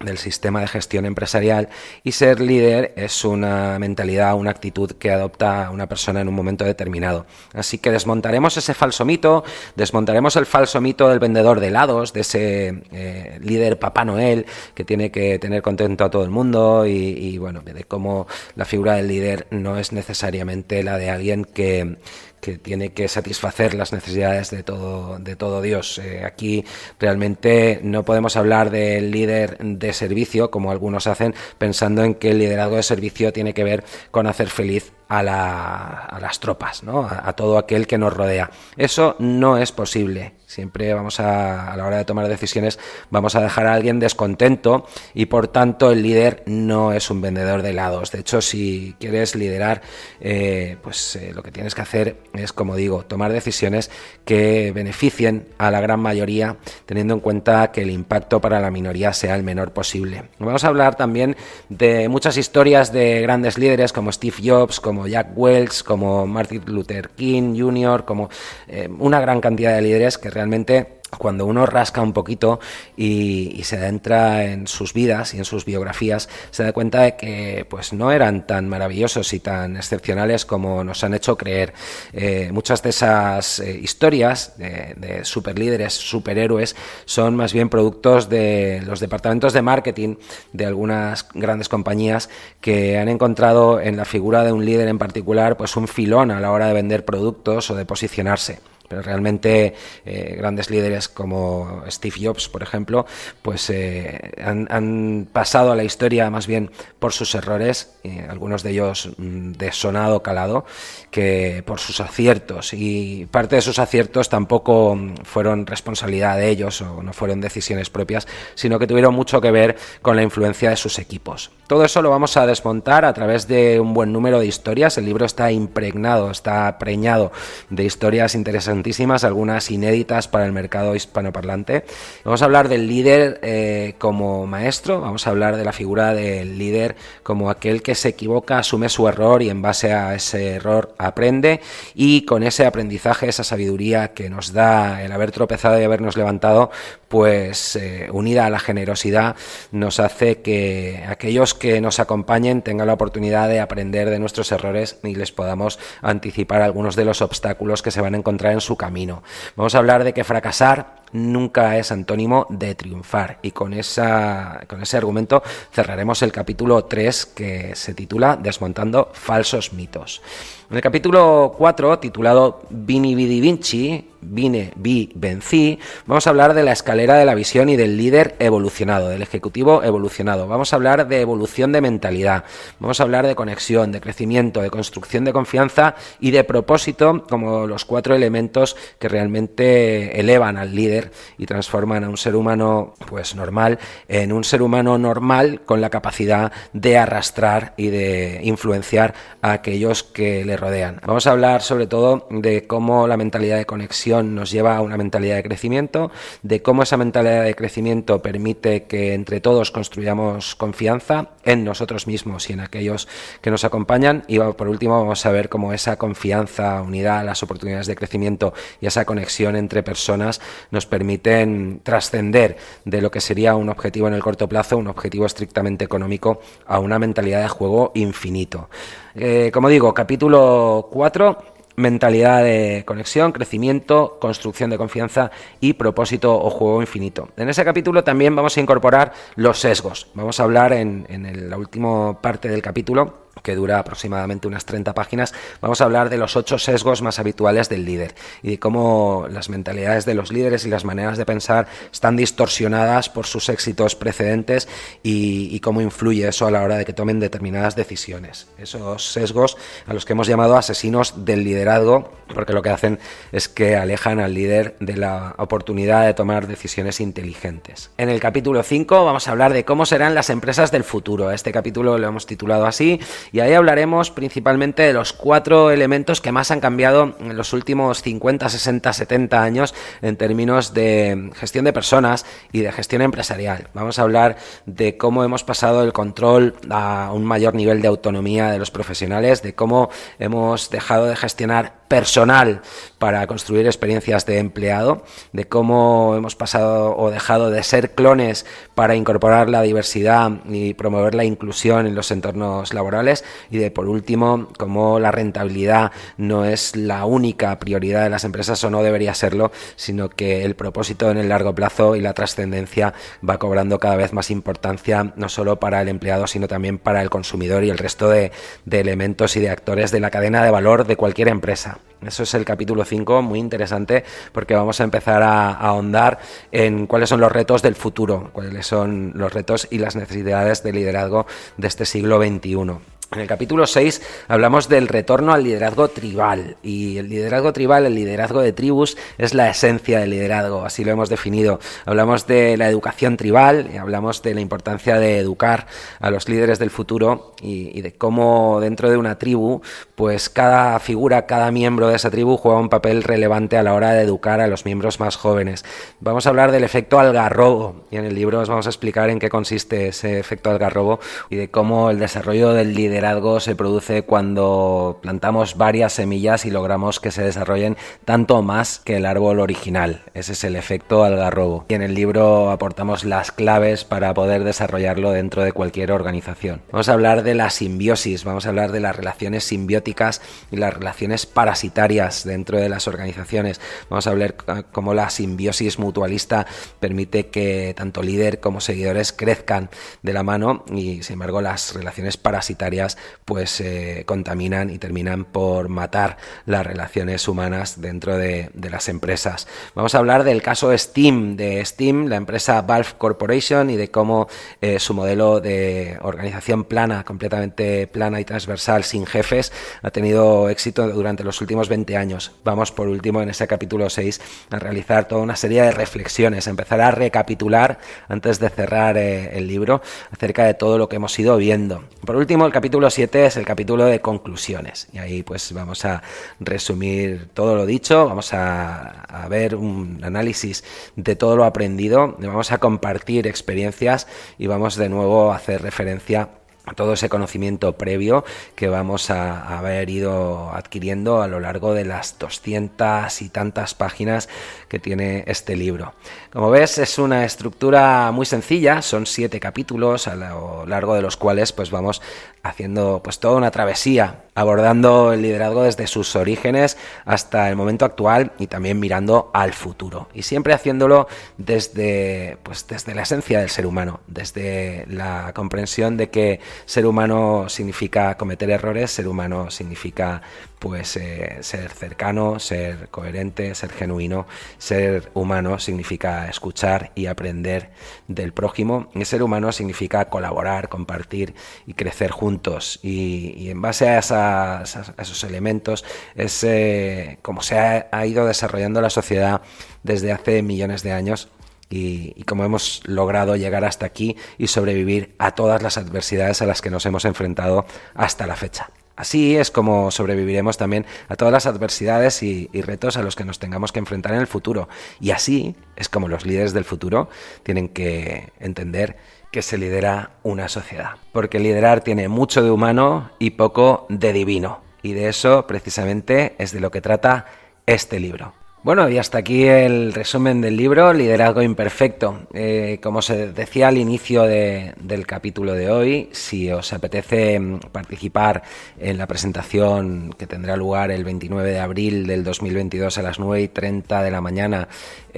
del 0.00 0.18
sistema 0.18 0.60
de 0.60 0.68
gestión 0.68 1.06
empresarial 1.06 1.68
y 2.04 2.12
ser 2.12 2.40
líder 2.40 2.92
es 2.96 3.24
una 3.24 3.78
mentalidad, 3.78 4.34
una 4.36 4.50
actitud 4.50 4.92
que 4.92 5.10
adopta 5.10 5.70
una 5.70 5.88
persona 5.88 6.20
en 6.20 6.28
un 6.28 6.34
momento 6.34 6.64
determinado. 6.64 7.26
Así 7.52 7.78
que 7.78 7.90
desmontaremos 7.90 8.56
ese 8.56 8.74
falso 8.74 9.04
mito, 9.04 9.44
desmontaremos 9.74 10.36
el 10.36 10.46
falso 10.46 10.80
mito 10.80 11.08
del 11.08 11.18
vendedor 11.18 11.60
de 11.60 11.68
helados, 11.68 12.12
de 12.12 12.20
ese 12.20 12.82
eh, 12.92 13.38
líder 13.42 13.78
Papá 13.78 14.04
Noel 14.04 14.46
que 14.74 14.84
tiene 14.84 15.10
que 15.10 15.38
tener 15.38 15.62
contento 15.62 16.04
a 16.04 16.10
todo 16.10 16.24
el 16.24 16.30
mundo 16.30 16.86
y, 16.86 16.90
y 16.90 17.38
bueno, 17.38 17.62
de 17.62 17.84
cómo 17.84 18.26
la 18.54 18.64
figura 18.64 18.94
del 18.94 19.08
líder 19.08 19.46
no 19.50 19.78
es 19.78 19.92
necesariamente 19.92 20.82
la 20.82 20.96
de 20.96 21.10
alguien 21.10 21.44
que 21.44 21.98
que 22.40 22.58
tiene 22.58 22.90
que 22.90 23.08
satisfacer 23.08 23.74
las 23.74 23.92
necesidades 23.92 24.50
de 24.50 24.62
todo, 24.62 25.18
de 25.18 25.36
todo 25.36 25.62
Dios. 25.62 25.98
Eh, 25.98 26.24
aquí 26.24 26.64
realmente 26.98 27.80
no 27.82 28.04
podemos 28.04 28.36
hablar 28.36 28.70
del 28.70 29.10
líder 29.10 29.58
de 29.58 29.92
servicio, 29.92 30.50
como 30.50 30.70
algunos 30.70 31.06
hacen, 31.06 31.34
pensando 31.58 32.04
en 32.04 32.14
que 32.14 32.30
el 32.30 32.38
liderazgo 32.38 32.76
de 32.76 32.82
servicio 32.82 33.32
tiene 33.32 33.54
que 33.54 33.64
ver 33.64 33.84
con 34.10 34.26
hacer 34.26 34.48
feliz 34.48 34.92
a, 35.08 36.18
las 36.20 36.40
tropas, 36.40 36.82
¿no? 36.82 37.08
a, 37.08 37.32
todo 37.34 37.58
aquel 37.58 37.86
que 37.86 37.98
nos 37.98 38.12
rodea. 38.12 38.50
Eso 38.76 39.16
no 39.18 39.56
es 39.56 39.72
posible. 39.72 40.34
Siempre 40.46 40.94
vamos 40.94 41.20
a, 41.20 41.70
a 41.70 41.76
la 41.76 41.86
hora 41.86 41.98
de 41.98 42.04
tomar 42.06 42.26
decisiones, 42.26 42.78
vamos 43.10 43.34
a 43.34 43.42
dejar 43.42 43.66
a 43.66 43.74
alguien 43.74 44.00
descontento 44.00 44.86
y 45.12 45.26
por 45.26 45.48
tanto 45.48 45.92
el 45.92 46.02
líder 46.02 46.42
no 46.46 46.92
es 46.92 47.10
un 47.10 47.20
vendedor 47.20 47.60
de 47.62 47.70
helados. 47.70 48.10
De 48.12 48.20
hecho, 48.20 48.40
si 48.40 48.96
quieres 48.98 49.34
liderar, 49.34 49.82
eh, 50.20 50.76
pues 50.82 51.16
eh, 51.16 51.32
lo 51.34 51.42
que 51.42 51.52
tienes 51.52 51.74
que 51.74 51.82
hacer 51.82 52.16
es, 52.32 52.52
como 52.52 52.76
digo, 52.76 53.04
tomar 53.04 53.32
decisiones 53.32 53.90
que 54.24 54.72
beneficien 54.72 55.48
a 55.58 55.70
la 55.70 55.80
gran 55.80 56.00
mayoría, 56.00 56.56
teniendo 56.86 57.14
en 57.14 57.20
cuenta 57.20 57.70
que 57.72 57.82
el 57.82 57.90
impacto 57.90 58.40
para 58.40 58.60
la 58.60 58.70
minoría 58.70 59.12
sea 59.12 59.34
el 59.34 59.42
menor 59.42 59.72
posible. 59.72 60.24
Vamos 60.38 60.64
a 60.64 60.68
hablar 60.68 60.96
también 60.96 61.36
de 61.68 62.08
muchas 62.08 62.36
historias 62.36 62.92
de 62.92 63.20
grandes 63.20 63.58
líderes 63.58 63.92
como 63.92 64.12
Steve 64.12 64.36
Jobs, 64.42 64.80
como 64.80 64.97
Jack 65.06 65.28
Welch, 65.36 65.82
como 65.82 66.26
Martin 66.26 66.62
Luther 66.66 67.10
King 67.10 67.54
Jr., 67.58 68.04
como 68.04 68.28
eh, 68.66 68.88
una 68.98 69.20
gran 69.20 69.40
cantidad 69.40 69.74
de 69.74 69.82
líderes 69.82 70.18
que 70.18 70.30
realmente 70.30 70.97
cuando 71.16 71.46
uno 71.46 71.64
rasca 71.66 72.02
un 72.02 72.12
poquito 72.12 72.60
y, 72.96 73.62
se 73.64 73.76
adentra 73.76 74.44
en 74.44 74.66
sus 74.66 74.94
vidas 74.94 75.34
y 75.34 75.38
en 75.38 75.44
sus 75.44 75.64
biografías, 75.64 76.28
se 76.50 76.62
da 76.62 76.72
cuenta 76.72 77.02
de 77.02 77.16
que 77.16 77.66
pues 77.68 77.92
no 77.92 78.12
eran 78.12 78.46
tan 78.46 78.68
maravillosos 78.68 79.32
y 79.34 79.40
tan 79.40 79.76
excepcionales 79.76 80.46
como 80.46 80.84
nos 80.84 81.04
han 81.04 81.12
hecho 81.12 81.36
creer. 81.36 81.74
Eh, 82.12 82.50
muchas 82.52 82.82
de 82.82 82.90
esas 82.90 83.60
eh, 83.60 83.78
historias 83.78 84.56
de, 84.56 84.94
de 84.96 85.24
superlíderes, 85.24 85.92
superhéroes, 85.92 86.76
son 87.04 87.36
más 87.36 87.52
bien 87.52 87.68
productos 87.68 88.28
de 88.28 88.82
los 88.86 89.00
departamentos 89.00 89.52
de 89.52 89.62
marketing 89.62 90.16
de 90.52 90.66
algunas 90.66 91.28
grandes 91.34 91.68
compañías 91.68 92.30
que 92.60 92.98
han 92.98 93.08
encontrado 93.08 93.80
en 93.80 93.96
la 93.96 94.04
figura 94.04 94.44
de 94.44 94.52
un 94.52 94.64
líder 94.64 94.88
en 94.88 94.98
particular 94.98 95.56
pues 95.56 95.76
un 95.76 95.88
filón 95.88 96.30
a 96.30 96.40
la 96.40 96.52
hora 96.52 96.68
de 96.68 96.74
vender 96.74 97.04
productos 97.04 97.70
o 97.70 97.74
de 97.74 97.84
posicionarse 97.84 98.60
pero 98.88 99.02
realmente 99.02 99.74
eh, 100.04 100.34
grandes 100.38 100.70
líderes 100.70 101.08
como 101.08 101.84
Steve 101.88 102.16
Jobs, 102.20 102.48
por 102.48 102.62
ejemplo, 102.62 103.06
pues 103.42 103.70
eh, 103.70 104.32
han, 104.42 105.28
pasado 105.32 105.72
a 105.72 105.76
la 105.76 105.84
historia 105.84 106.30
más 106.30 106.46
bien 106.46 106.70
por 106.98 107.12
sus 107.12 107.34
errores, 107.34 107.98
algunos 108.28 108.62
de 108.62 108.70
ellos 108.70 109.10
mm, 109.18 109.52
de 109.52 109.72
sonado 109.72 110.22
calado, 110.22 110.64
que 111.10 111.62
por 111.66 111.78
sus 111.80 112.00
aciertos. 112.00 112.72
Y 112.72 113.26
parte 113.30 113.56
de 113.56 113.62
sus 113.62 113.78
aciertos 113.78 114.28
tampoco 114.28 114.98
fueron 115.24 115.66
responsabilidad 115.66 116.36
de 116.36 116.48
ellos 116.48 116.80
o 116.80 117.02
no 117.02 117.12
fueron 117.12 117.40
decisiones 117.40 117.90
propias, 117.90 118.26
sino 118.54 118.78
que 118.78 118.86
tuvieron 118.86 119.14
mucho 119.14 119.40
que 119.40 119.50
ver 119.50 119.76
con 120.02 120.16
la 120.16 120.22
influencia 120.22 120.70
de 120.70 120.76
sus 120.76 120.98
equipos. 120.98 121.50
Todo 121.66 121.84
eso 121.84 122.00
lo 122.00 122.10
vamos 122.10 122.36
a 122.36 122.46
desmontar 122.46 123.04
a 123.04 123.12
través 123.12 123.46
de 123.46 123.78
un 123.78 123.92
buen 123.92 124.12
número 124.12 124.40
de 124.40 124.46
historias. 124.46 124.96
El 124.96 125.04
libro 125.04 125.26
está 125.26 125.52
impregnado, 125.52 126.30
está 126.30 126.78
preñado 126.78 127.30
de 127.68 127.84
historias 127.84 128.34
interesantes 128.34 128.77
interesantísimas, 128.78 129.24
algunas 129.24 129.70
inéditas 129.70 130.28
para 130.28 130.46
el 130.46 130.52
mercado 130.52 130.94
hispanoparlante. 130.94 131.84
Vamos 132.24 132.42
a 132.42 132.44
hablar 132.44 132.68
del 132.68 132.86
líder 132.86 133.40
eh, 133.42 133.94
como 133.98 134.46
maestro, 134.46 135.00
vamos 135.00 135.26
a 135.26 135.30
hablar 135.30 135.56
de 135.56 135.64
la 135.64 135.72
figura 135.72 136.14
del 136.14 136.58
líder 136.58 136.96
como 137.22 137.50
aquel 137.50 137.82
que 137.82 137.94
se 137.94 138.10
equivoca, 138.10 138.58
asume 138.58 138.88
su 138.88 139.08
error 139.08 139.42
y 139.42 139.50
en 139.50 139.62
base 139.62 139.92
a 139.92 140.14
ese 140.14 140.54
error 140.54 140.94
aprende 140.98 141.60
y 141.94 142.24
con 142.24 142.42
ese 142.42 142.66
aprendizaje, 142.66 143.28
esa 143.28 143.44
sabiduría 143.44 144.12
que 144.12 144.30
nos 144.30 144.52
da 144.52 145.02
el 145.02 145.12
haber 145.12 145.32
tropezado 145.32 145.80
y 145.80 145.84
habernos 145.84 146.16
levantado, 146.16 146.70
pues 147.08 147.76
eh, 147.76 148.08
unida 148.12 148.46
a 148.46 148.50
la 148.50 148.58
generosidad 148.58 149.36
nos 149.72 149.98
hace 150.00 150.42
que 150.42 151.04
aquellos 151.08 151.54
que 151.54 151.80
nos 151.80 152.00
acompañen 152.00 152.62
tengan 152.62 152.86
la 152.86 152.94
oportunidad 152.94 153.48
de 153.48 153.60
aprender 153.60 154.10
de 154.10 154.18
nuestros 154.18 154.52
errores 154.52 154.98
y 155.02 155.14
les 155.14 155.32
podamos 155.32 155.78
anticipar 156.02 156.62
algunos 156.62 156.96
de 156.96 157.04
los 157.04 157.22
obstáculos 157.22 157.82
que 157.82 157.90
se 157.90 158.00
van 158.00 158.14
a 158.14 158.18
encontrar 158.18 158.52
en 158.52 158.60
su 158.60 158.76
camino. 158.76 159.22
Vamos 159.56 159.74
a 159.74 159.78
hablar 159.78 160.04
de 160.04 160.12
que 160.12 160.24
fracasar 160.24 160.97
nunca 161.12 161.76
es 161.78 161.92
antónimo 161.92 162.46
de 162.50 162.74
triunfar 162.74 163.38
y 163.42 163.52
con, 163.52 163.72
esa, 163.72 164.64
con 164.66 164.82
ese 164.82 164.96
argumento 164.96 165.42
cerraremos 165.72 166.22
el 166.22 166.32
capítulo 166.32 166.84
3 166.84 167.26
que 167.26 167.74
se 167.74 167.94
titula 167.94 168.36
Desmontando 168.36 169.10
falsos 169.12 169.72
mitos. 169.72 170.22
En 170.70 170.76
el 170.76 170.82
capítulo 170.82 171.54
4, 171.56 171.98
titulado 171.98 172.60
Vini 172.68 173.14
Vidi 173.14 173.40
Vinci, 173.40 174.04
Vine, 174.20 174.72
Vi, 174.76 175.10
Vencí, 175.14 175.78
vamos 176.04 176.26
a 176.26 176.30
hablar 176.30 176.52
de 176.52 176.62
la 176.62 176.72
escalera 176.72 177.14
de 177.14 177.24
la 177.24 177.34
visión 177.34 177.68
y 177.68 177.76
del 177.76 177.96
líder 177.96 178.34
evolucionado, 178.38 179.08
del 179.08 179.22
ejecutivo 179.22 179.82
evolucionado. 179.82 180.46
Vamos 180.46 180.72
a 180.72 180.76
hablar 180.76 181.06
de 181.08 181.20
evolución 181.20 181.72
de 181.72 181.80
mentalidad, 181.80 182.44
vamos 182.80 183.00
a 183.00 183.04
hablar 183.04 183.26
de 183.26 183.34
conexión, 183.34 183.92
de 183.92 184.00
crecimiento, 184.00 184.60
de 184.60 184.70
construcción 184.70 185.24
de 185.24 185.32
confianza 185.32 185.94
y 186.20 186.32
de 186.32 186.44
propósito 186.44 187.24
como 187.28 187.66
los 187.66 187.84
cuatro 187.84 188.14
elementos 188.14 188.76
que 188.98 189.08
realmente 189.08 190.20
elevan 190.20 190.56
al 190.56 190.74
líder 190.74 190.97
y 191.36 191.46
transforman 191.46 192.04
a 192.04 192.08
un 192.08 192.16
ser 192.16 192.36
humano 192.36 192.94
pues 193.06 193.34
normal 193.34 193.78
en 194.08 194.32
un 194.32 194.44
ser 194.44 194.62
humano 194.62 194.98
normal 194.98 195.62
con 195.64 195.80
la 195.80 195.90
capacidad 195.90 196.52
de 196.72 196.98
arrastrar 196.98 197.74
y 197.76 197.88
de 197.88 198.40
influenciar 198.42 199.14
a 199.42 199.52
aquellos 199.52 200.02
que 200.02 200.44
le 200.44 200.56
rodean. 200.56 201.00
Vamos 201.06 201.26
a 201.26 201.32
hablar 201.32 201.62
sobre 201.62 201.86
todo 201.86 202.26
de 202.30 202.66
cómo 202.66 203.06
la 203.06 203.16
mentalidad 203.16 203.56
de 203.56 203.66
conexión 203.66 204.34
nos 204.34 204.50
lleva 204.50 204.76
a 204.76 204.80
una 204.80 204.96
mentalidad 204.96 205.36
de 205.36 205.42
crecimiento, 205.42 206.10
de 206.42 206.62
cómo 206.62 206.82
esa 206.82 206.96
mentalidad 206.96 207.44
de 207.44 207.54
crecimiento 207.54 208.22
permite 208.22 208.84
que 208.84 209.14
entre 209.14 209.40
todos 209.40 209.70
construyamos 209.70 210.54
confianza 210.54 211.30
en 211.44 211.64
nosotros 211.64 212.06
mismos 212.06 212.50
y 212.50 212.52
en 212.52 212.60
aquellos 212.60 213.08
que 213.40 213.50
nos 213.50 213.64
acompañan. 213.64 214.24
Y 214.28 214.38
por 214.38 214.68
último 214.68 214.98
vamos 214.98 215.24
a 215.26 215.32
ver 215.32 215.48
cómo 215.48 215.72
esa 215.72 215.96
confianza 215.96 216.80
unida 216.82 217.20
a 217.20 217.24
las 217.24 217.42
oportunidades 217.42 217.86
de 217.86 217.96
crecimiento 217.96 218.52
y 218.80 218.86
esa 218.86 219.04
conexión 219.04 219.56
entre 219.56 219.82
personas 219.82 220.40
nos 220.70 220.86
permiten 220.88 221.80
trascender 221.82 222.56
de 222.84 223.00
lo 223.00 223.10
que 223.10 223.20
sería 223.20 223.54
un 223.54 223.68
objetivo 223.68 224.08
en 224.08 224.14
el 224.14 224.22
corto 224.22 224.48
plazo, 224.48 224.76
un 224.76 224.88
objetivo 224.88 225.26
estrictamente 225.26 225.84
económico, 225.84 226.40
a 226.66 226.78
una 226.80 226.98
mentalidad 226.98 227.42
de 227.42 227.48
juego 227.48 227.92
infinito. 227.94 228.68
Eh, 229.14 229.50
como 229.52 229.68
digo, 229.68 229.94
capítulo 229.94 230.88
4 230.90 231.58
mentalidad 231.78 232.42
de 232.42 232.82
conexión, 232.84 233.32
crecimiento, 233.32 234.18
construcción 234.20 234.68
de 234.68 234.76
confianza 234.76 235.30
y 235.60 235.74
propósito 235.74 236.34
o 236.34 236.50
juego 236.50 236.80
infinito. 236.80 237.28
En 237.36 237.48
ese 237.48 237.64
capítulo 237.64 238.02
también 238.04 238.34
vamos 238.34 238.56
a 238.56 238.60
incorporar 238.60 239.12
los 239.36 239.60
sesgos. 239.60 240.08
Vamos 240.14 240.40
a 240.40 240.42
hablar 240.42 240.72
en, 240.72 241.06
en 241.08 241.48
la 241.48 241.56
última 241.56 242.20
parte 242.20 242.48
del 242.48 242.62
capítulo 242.62 243.27
que 243.42 243.54
dura 243.54 243.78
aproximadamente 243.78 244.48
unas 244.48 244.64
30 244.64 244.94
páginas, 244.94 245.34
vamos 245.60 245.80
a 245.80 245.84
hablar 245.84 246.10
de 246.10 246.18
los 246.18 246.36
ocho 246.36 246.58
sesgos 246.58 247.02
más 247.02 247.18
habituales 247.18 247.68
del 247.68 247.84
líder 247.84 248.14
y 248.42 248.50
de 248.50 248.58
cómo 248.58 249.26
las 249.30 249.48
mentalidades 249.48 250.04
de 250.04 250.14
los 250.14 250.32
líderes 250.32 250.64
y 250.64 250.68
las 250.68 250.84
maneras 250.84 251.18
de 251.18 251.24
pensar 251.24 251.66
están 251.92 252.16
distorsionadas 252.16 253.08
por 253.08 253.26
sus 253.26 253.48
éxitos 253.48 253.94
precedentes 253.94 254.68
y, 255.02 255.58
cómo 255.60 255.80
influye 255.82 256.26
eso 256.26 256.46
a 256.46 256.50
la 256.52 256.62
hora 256.62 256.76
de 256.76 256.84
que 256.84 256.92
tomen 256.92 257.18
determinadas 257.18 257.74
decisiones. 257.74 258.46
Esos 258.58 259.12
sesgos 259.12 259.56
a 259.86 259.92
los 259.92 260.04
que 260.04 260.12
hemos 260.12 260.28
llamado 260.28 260.56
asesinos 260.56 261.24
del 261.24 261.44
liderazgo, 261.44 262.12
porque 262.32 262.52
lo 262.52 262.62
que 262.62 262.70
hacen 262.70 262.98
es 263.32 263.48
que 263.48 263.76
alejan 263.76 264.20
al 264.20 264.34
líder 264.34 264.76
de 264.78 264.96
la 264.96 265.34
oportunidad 265.36 266.06
de 266.06 266.14
tomar 266.14 266.46
decisiones 266.46 267.00
inteligentes. 267.00 267.90
En 267.98 268.08
el 268.08 268.20
capítulo 268.20 268.62
5 268.62 269.04
vamos 269.04 269.26
a 269.26 269.32
hablar 269.32 269.52
de 269.52 269.64
cómo 269.64 269.84
serán 269.84 270.14
las 270.14 270.30
empresas 270.30 270.70
del 270.70 270.84
futuro. 270.84 271.32
Este 271.32 271.52
capítulo 271.52 271.98
lo 271.98 272.08
hemos 272.08 272.26
titulado 272.26 272.66
así 272.66 273.00
y 273.32 273.40
ahí 273.40 273.54
hablaremos 273.54 274.10
principalmente 274.10 274.82
de 274.82 274.92
los 274.92 275.12
cuatro 275.12 275.70
elementos 275.70 276.20
que 276.20 276.32
más 276.32 276.50
han 276.50 276.60
cambiado 276.60 277.14
en 277.20 277.36
los 277.36 277.52
últimos 277.52 278.02
50, 278.02 278.48
60, 278.48 278.92
70 278.92 279.42
años 279.42 279.74
en 280.02 280.16
términos 280.16 280.74
de 280.74 281.30
gestión 281.34 281.64
de 281.64 281.72
personas 281.72 282.26
y 282.52 282.60
de 282.60 282.72
gestión 282.72 283.02
empresarial. 283.02 283.68
Vamos 283.74 283.98
a 283.98 284.02
hablar 284.02 284.36
de 284.66 284.96
cómo 284.96 285.24
hemos 285.24 285.44
pasado 285.44 285.82
el 285.82 285.92
control 285.92 286.54
a 286.70 287.10
un 287.12 287.24
mayor 287.24 287.54
nivel 287.54 287.82
de 287.82 287.88
autonomía 287.88 288.50
de 288.50 288.58
los 288.58 288.70
profesionales, 288.70 289.42
de 289.42 289.54
cómo 289.54 289.90
hemos 290.18 290.70
dejado 290.70 291.06
de 291.06 291.16
gestionar 291.16 291.77
personal 291.88 292.62
para 292.98 293.26
construir 293.26 293.66
experiencias 293.66 294.26
de 294.26 294.38
empleado, 294.38 295.04
de 295.32 295.46
cómo 295.46 296.14
hemos 296.16 296.36
pasado 296.36 296.96
o 296.96 297.10
dejado 297.10 297.50
de 297.50 297.62
ser 297.62 297.94
clones 297.94 298.46
para 298.74 298.94
incorporar 298.96 299.48
la 299.48 299.62
diversidad 299.62 300.30
y 300.46 300.74
promover 300.74 301.14
la 301.14 301.24
inclusión 301.24 301.86
en 301.86 301.94
los 301.94 302.10
entornos 302.10 302.74
laborales 302.74 303.24
y 303.50 303.58
de 303.58 303.70
por 303.70 303.88
último 303.88 304.48
cómo 304.58 304.98
la 305.00 305.10
rentabilidad 305.10 305.92
no 306.16 306.44
es 306.44 306.76
la 306.76 307.04
única 307.04 307.58
prioridad 307.58 308.02
de 308.02 308.10
las 308.10 308.24
empresas 308.24 308.62
o 308.64 308.70
no 308.70 308.82
debería 308.82 309.14
serlo, 309.14 309.52
sino 309.76 310.08
que 310.08 310.44
el 310.44 310.56
propósito 310.56 311.10
en 311.10 311.18
el 311.18 311.28
largo 311.28 311.54
plazo 311.54 311.96
y 311.96 312.00
la 312.00 312.14
trascendencia 312.14 312.94
va 313.28 313.38
cobrando 313.38 313.78
cada 313.78 313.96
vez 313.96 314.12
más 314.12 314.30
importancia 314.30 315.12
no 315.16 315.28
solo 315.28 315.58
para 315.58 315.80
el 315.80 315.88
empleado 315.88 316.26
sino 316.26 316.48
también 316.48 316.78
para 316.78 317.02
el 317.02 317.10
consumidor 317.10 317.64
y 317.64 317.70
el 317.70 317.78
resto 317.78 318.08
de, 318.10 318.32
elementos 318.70 319.36
y 319.36 319.40
de 319.40 319.50
actores 319.50 319.90
de 319.90 320.00
la 320.00 320.10
cadena 320.10 320.44
de 320.44 320.50
valor 320.50 320.86
de 320.86 320.96
cualquier 320.96 321.28
empresa. 321.28 321.77
Eso 322.06 322.22
es 322.22 322.34
el 322.34 322.44
capítulo 322.44 322.84
5, 322.84 323.22
muy 323.22 323.40
interesante, 323.40 324.04
porque 324.32 324.54
vamos 324.54 324.80
a 324.80 324.84
empezar 324.84 325.22
a, 325.22 325.52
ahondar 325.52 326.20
en 326.52 326.86
cuáles 326.86 327.08
son 327.08 327.20
los 327.20 327.32
retos 327.32 327.60
del 327.60 327.74
futuro, 327.74 328.30
cuáles 328.32 328.66
son 328.66 329.12
los 329.16 329.32
retos 329.32 329.66
y 329.70 329.78
las 329.78 329.96
necesidades 329.96 330.62
de 330.62 330.72
liderazgo 330.72 331.26
de 331.56 331.66
este 331.66 331.84
siglo 331.84 332.18
XXI. 332.22 332.97
En 333.10 333.20
el 333.20 333.26
capítulo 333.26 333.66
6 333.66 334.02
hablamos 334.28 334.68
del 334.68 334.86
retorno 334.86 335.32
al 335.32 335.42
liderazgo 335.42 335.88
tribal 335.88 336.58
y 336.62 336.98
el 336.98 337.08
liderazgo 337.08 337.54
tribal, 337.54 337.86
el 337.86 337.94
liderazgo 337.94 338.42
de 338.42 338.52
tribus 338.52 338.98
es 339.16 339.32
la 339.32 339.48
esencia 339.48 340.00
del 340.00 340.10
liderazgo, 340.10 340.62
así 340.62 340.84
lo 340.84 340.92
hemos 340.92 341.08
definido. 341.08 341.58
Hablamos 341.86 342.26
de 342.26 342.58
la 342.58 342.68
educación 342.68 343.16
tribal 343.16 343.70
y 343.72 343.78
hablamos 343.78 344.22
de 344.22 344.34
la 344.34 344.42
importancia 344.42 344.98
de 344.98 345.20
educar 345.20 345.68
a 346.00 346.10
los 346.10 346.28
líderes 346.28 346.58
del 346.58 346.68
futuro 346.68 347.32
y, 347.40 347.80
de 347.80 347.94
cómo 347.94 348.60
dentro 348.60 348.90
de 348.90 348.98
una 348.98 349.18
tribu, 349.18 349.62
pues 349.94 350.28
cada 350.28 350.78
figura, 350.78 351.24
cada 351.24 351.50
miembro 351.50 351.88
de 351.88 351.96
esa 351.96 352.10
tribu 352.10 352.36
juega 352.36 352.58
un 352.58 352.68
papel 352.68 353.02
relevante 353.02 353.56
a 353.56 353.62
la 353.62 353.72
hora 353.72 353.92
de 353.92 354.02
educar 354.02 354.42
a 354.42 354.48
los 354.48 354.66
miembros 354.66 355.00
más 355.00 355.16
jóvenes. 355.16 355.64
Vamos 356.00 356.26
a 356.26 356.28
hablar 356.28 356.52
del 356.52 356.62
efecto 356.62 357.00
algarrobo 357.00 357.86
y 357.90 357.96
en 357.96 358.04
el 358.04 358.14
libro 358.14 358.40
os 358.40 358.50
vamos 358.50 358.66
a 358.66 358.70
explicar 358.70 359.08
en 359.08 359.18
qué 359.18 359.30
consiste 359.30 359.88
ese 359.88 360.18
efecto 360.18 360.50
algarrobo 360.50 361.00
y 361.30 361.36
de 361.36 361.50
cómo 361.50 361.88
el 361.88 361.98
desarrollo 361.98 362.52
del 362.52 362.74
liderazgo 362.74 362.97
liderazgo 362.98 363.38
se 363.38 363.54
produce 363.54 364.02
cuando 364.02 364.98
plantamos 365.00 365.56
varias 365.56 365.92
semillas 365.92 366.44
y 366.44 366.50
logramos 366.50 366.98
que 366.98 367.12
se 367.12 367.22
desarrollen 367.22 367.76
tanto 368.04 368.42
más 368.42 368.80
que 368.80 368.96
el 368.96 369.06
árbol 369.06 369.38
original. 369.38 370.02
Ese 370.14 370.32
es 370.32 370.42
el 370.42 370.56
efecto 370.56 371.04
algarrobo. 371.04 371.64
Y 371.68 371.74
en 371.74 371.82
el 371.82 371.94
libro 371.94 372.50
aportamos 372.50 373.04
las 373.04 373.30
claves 373.30 373.84
para 373.84 374.12
poder 374.14 374.42
desarrollarlo 374.42 375.12
dentro 375.12 375.44
de 375.44 375.52
cualquier 375.52 375.92
organización. 375.92 376.60
Vamos 376.72 376.88
a 376.88 376.94
hablar 376.94 377.22
de 377.22 377.36
la 377.36 377.50
simbiosis, 377.50 378.24
vamos 378.24 378.46
a 378.46 378.48
hablar 378.48 378.72
de 378.72 378.80
las 378.80 378.96
relaciones 378.96 379.44
simbióticas 379.44 380.20
y 380.50 380.56
las 380.56 380.74
relaciones 380.74 381.24
parasitarias 381.24 382.24
dentro 382.24 382.58
de 382.58 382.68
las 382.68 382.88
organizaciones. 382.88 383.60
Vamos 383.90 384.08
a 384.08 384.10
hablar 384.10 384.34
cómo 384.72 384.92
la 384.92 385.08
simbiosis 385.10 385.78
mutualista 385.78 386.48
permite 386.80 387.28
que 387.28 387.74
tanto 387.76 388.02
líder 388.02 388.40
como 388.40 388.60
seguidores 388.60 389.12
crezcan 389.12 389.70
de 390.02 390.12
la 390.12 390.24
mano 390.24 390.64
y 390.72 391.04
sin 391.04 391.14
embargo 391.14 391.40
las 391.40 391.74
relaciones 391.74 392.16
parasitarias 392.16 392.87
pues 393.24 393.60
eh, 393.60 394.04
contaminan 394.06 394.70
y 394.70 394.78
terminan 394.78 395.24
por 395.24 395.68
matar 395.68 396.16
las 396.46 396.66
relaciones 396.66 397.26
humanas 397.28 397.80
dentro 397.80 398.16
de, 398.16 398.50
las 398.70 398.88
empresas. 398.88 399.48
Vamos 399.74 399.94
a 399.94 399.98
hablar 399.98 400.24
del 400.24 400.42
caso 400.42 400.76
Steam, 400.76 401.36
de 401.36 401.64
Steam, 401.64 402.06
la 402.06 402.16
empresa 402.16 402.60
Valve 402.62 402.90
Corporation 402.98 403.70
y 403.70 403.76
de 403.76 403.90
cómo 403.90 404.28
eh, 404.60 404.78
su 404.78 404.94
modelo 404.94 405.40
de 405.40 405.98
organización 406.02 406.64
plana, 406.64 407.04
completamente 407.04 407.86
plana 407.86 408.20
y 408.20 408.24
transversal, 408.24 408.84
sin 408.84 409.06
jefes, 409.06 409.52
ha 409.82 409.90
tenido 409.90 410.48
éxito 410.48 410.86
durante 410.88 411.24
los 411.24 411.40
últimos 411.40 411.68
20 411.68 411.96
años. 411.96 412.32
Vamos 412.44 412.72
por 412.72 412.88
último 412.88 413.22
en 413.22 413.30
ese 413.30 413.46
capítulo 413.46 413.88
6 413.88 414.20
a 414.50 414.58
realizar 414.58 415.08
toda 415.08 415.22
una 415.22 415.36
serie 415.36 415.62
de 415.62 415.70
reflexiones, 415.70 416.46
empezar 416.46 416.80
a 416.80 416.90
recapitular 416.90 417.78
antes 418.08 418.38
de 418.38 418.50
cerrar 418.50 418.96
eh, 418.96 419.36
el 419.36 419.46
libro 419.46 419.82
acerca 420.12 420.44
de 420.44 420.54
todo 420.54 420.78
lo 420.78 420.88
que 420.88 420.96
hemos 420.96 421.18
ido 421.18 421.36
viendo. 421.36 421.84
Por 422.04 422.16
último, 422.16 422.46
el 422.46 422.52
capítulo 422.52 422.77
capítulo 422.78 422.90
7 422.90 423.26
es 423.26 423.36
el 423.36 423.44
capítulo 423.44 423.86
de 423.86 424.00
conclusiones. 424.00 424.86
Y 424.92 424.98
ahí 424.98 425.24
pues 425.24 425.52
vamos 425.52 425.84
a 425.84 426.00
resumir 426.38 427.28
todo 427.34 427.56
lo 427.56 427.66
dicho, 427.66 428.06
vamos 428.06 428.32
a, 428.32 429.02
a 429.02 429.26
ver 429.26 429.56
un 429.56 429.98
análisis 430.04 430.62
de 430.94 431.16
todo 431.16 431.36
lo 431.36 431.44
aprendido, 431.44 432.14
vamos 432.20 432.52
a 432.52 432.58
compartir 432.58 433.26
experiencias 433.26 434.06
y 434.38 434.46
vamos 434.46 434.76
de 434.76 434.88
nuevo 434.88 435.32
a 435.32 435.36
hacer 435.36 435.60
referencia 435.60 436.28
todo 436.74 436.92
ese 436.92 437.08
conocimiento 437.08 437.72
previo 437.72 438.24
que 438.54 438.68
vamos 438.68 439.10
a, 439.10 439.58
haber 439.58 439.90
ido 439.90 440.50
adquiriendo 440.52 441.22
a 441.22 441.28
lo 441.28 441.40
largo 441.40 441.74
de 441.74 441.84
las 441.84 442.18
200 442.18 443.22
y 443.22 443.28
tantas 443.28 443.74
páginas 443.74 444.28
que 444.68 444.78
tiene 444.78 445.24
este 445.26 445.56
libro. 445.56 445.94
Como 446.32 446.50
ves, 446.50 446.78
es 446.78 446.98
una 446.98 447.24
estructura 447.24 448.10
muy 448.12 448.26
sencilla, 448.26 448.82
son 448.82 449.06
siete 449.06 449.40
capítulos 449.40 450.06
a 450.08 450.14
lo 450.14 450.66
largo 450.66 450.94
de 450.94 451.02
los 451.02 451.16
cuales 451.16 451.52
pues 451.52 451.70
vamos 451.70 452.02
haciendo 452.42 453.00
pues 453.02 453.18
toda 453.18 453.36
una 453.36 453.50
travesía, 453.50 454.24
abordando 454.34 455.12
el 455.12 455.22
liderazgo 455.22 455.64
desde 455.64 455.86
sus 455.86 456.14
orígenes 456.16 456.76
hasta 457.04 457.48
el 457.48 457.56
momento 457.56 457.84
actual 457.84 458.32
y 458.38 458.46
también 458.46 458.78
mirando 458.78 459.30
al 459.34 459.52
futuro. 459.52 460.08
Y 460.14 460.22
siempre 460.22 460.54
haciéndolo 460.54 461.08
desde 461.36 462.38
pues 462.42 462.66
desde 462.66 462.94
la 462.94 463.02
esencia 463.02 463.40
del 463.40 463.50
ser 463.50 463.66
humano, 463.66 464.00
desde 464.06 464.84
la 464.88 465.32
comprensión 465.34 465.96
de 465.96 466.10
que 466.10 466.40
ser 466.64 466.86
humano 466.86 467.48
significa 467.48 468.16
cometer 468.16 468.50
errores, 468.50 468.90
ser 468.90 469.08
humano 469.08 469.50
significa 469.50 470.22
pues 470.58 470.96
eh, 470.96 471.38
ser 471.40 471.70
cercano, 471.70 472.38
ser 472.38 472.88
coherente, 472.88 473.54
ser 473.54 473.70
genuino, 473.70 474.26
ser 474.58 475.10
humano 475.14 475.58
significa 475.58 476.28
escuchar 476.28 476.90
y 476.94 477.06
aprender 477.06 477.70
del 478.08 478.32
prójimo, 478.32 478.88
y 478.94 479.04
ser 479.04 479.22
humano 479.22 479.52
significa 479.52 480.06
colaborar, 480.06 480.68
compartir 480.68 481.34
y 481.66 481.74
crecer 481.74 482.10
juntos. 482.10 482.80
Y, 482.82 483.50
en 483.50 483.62
base 483.62 483.88
a, 483.88 484.62
esos 484.98 485.24
elementos 485.24 485.84
es 486.14 486.42
eh, 486.44 487.18
como 487.22 487.42
se 487.42 487.58
ha, 487.58 488.06
ido 488.06 488.26
desarrollando 488.26 488.80
la 488.80 488.90
sociedad 488.90 489.42
desde 489.82 490.12
hace 490.12 490.42
millones 490.42 490.82
de 490.82 490.92
años 490.92 491.28
y, 491.70 492.14
y, 492.16 492.22
cómo 492.24 492.44
hemos 492.44 492.82
logrado 492.84 493.36
llegar 493.36 493.64
hasta 493.64 493.86
aquí 493.86 494.16
y 494.38 494.46
sobrevivir 494.46 495.14
a 495.18 495.32
todas 495.32 495.62
las 495.62 495.78
adversidades 495.78 496.40
a 496.42 496.46
las 496.46 496.62
que 496.62 496.70
nos 496.70 496.86
hemos 496.86 497.04
enfrentado 497.04 497.66
hasta 497.94 498.26
la 498.26 498.36
fecha. 498.36 498.70
Así 498.98 499.36
es 499.36 499.52
como 499.52 499.92
sobreviviremos 499.92 500.56
también 500.58 500.84
a 501.08 501.14
todas 501.14 501.30
las 501.30 501.46
adversidades 501.46 502.20
y, 502.24 502.48
retos 502.62 502.96
a 502.96 503.02
los 503.02 503.14
que 503.14 503.24
nos 503.24 503.38
tengamos 503.38 503.70
que 503.70 503.78
enfrentar 503.78 504.12
en 504.12 504.18
el 504.18 504.26
futuro. 504.26 504.68
Y 504.98 505.12
así 505.12 505.54
es 505.76 505.88
como 505.88 506.08
los 506.08 506.26
líderes 506.26 506.52
del 506.52 506.64
futuro 506.64 507.08
tienen 507.44 507.68
que 507.68 508.32
entender 508.40 508.96
que 509.30 509.42
se 509.42 509.56
lidera 509.56 510.10
una 510.24 510.48
sociedad. 510.48 510.96
Porque 511.12 511.38
liderar 511.38 511.82
tiene 511.84 512.08
mucho 512.08 512.42
de 512.42 512.50
humano 512.50 513.12
y 513.20 513.30
poco 513.30 513.86
de 513.88 514.12
divino. 514.12 514.62
Y 514.82 514.94
de 514.94 515.08
eso 515.08 515.46
precisamente 515.46 516.34
es 516.38 516.50
de 516.50 516.58
lo 516.58 516.72
que 516.72 516.80
trata 516.80 517.26
este 517.66 518.00
libro. 518.00 518.34
Bueno, 518.64 518.88
y 518.88 518.98
hasta 518.98 519.18
aquí 519.18 519.44
el 519.44 519.92
resumen 519.92 520.40
del 520.40 520.56
libro 520.56 520.92
Liderazgo 520.92 521.42
Imperfecto. 521.42 522.22
Eh, 522.34 522.80
como 522.82 523.02
se 523.02 523.32
decía 523.32 523.68
al 523.68 523.78
inicio 523.78 524.24
del 524.24 525.06
capítulo 525.06 525.52
de 525.52 525.70
hoy, 525.70 526.08
si 526.10 526.50
os 526.50 526.72
apetece 526.72 527.38
mm, 527.38 527.60
participar 527.70 528.42
en 528.76 528.98
la 528.98 529.06
presentación 529.06 530.12
que 530.18 530.26
tendrá 530.26 530.56
lugar 530.56 530.90
el 530.90 531.04
29 531.04 531.52
de 531.52 531.60
abril 531.60 532.06
del 532.08 532.24
2022 532.24 532.98
a 532.98 533.02
las 533.02 533.20
9 533.20 533.42
y 533.42 533.48
30 533.48 534.02
de 534.02 534.10
la 534.10 534.20
mañana 534.20 534.66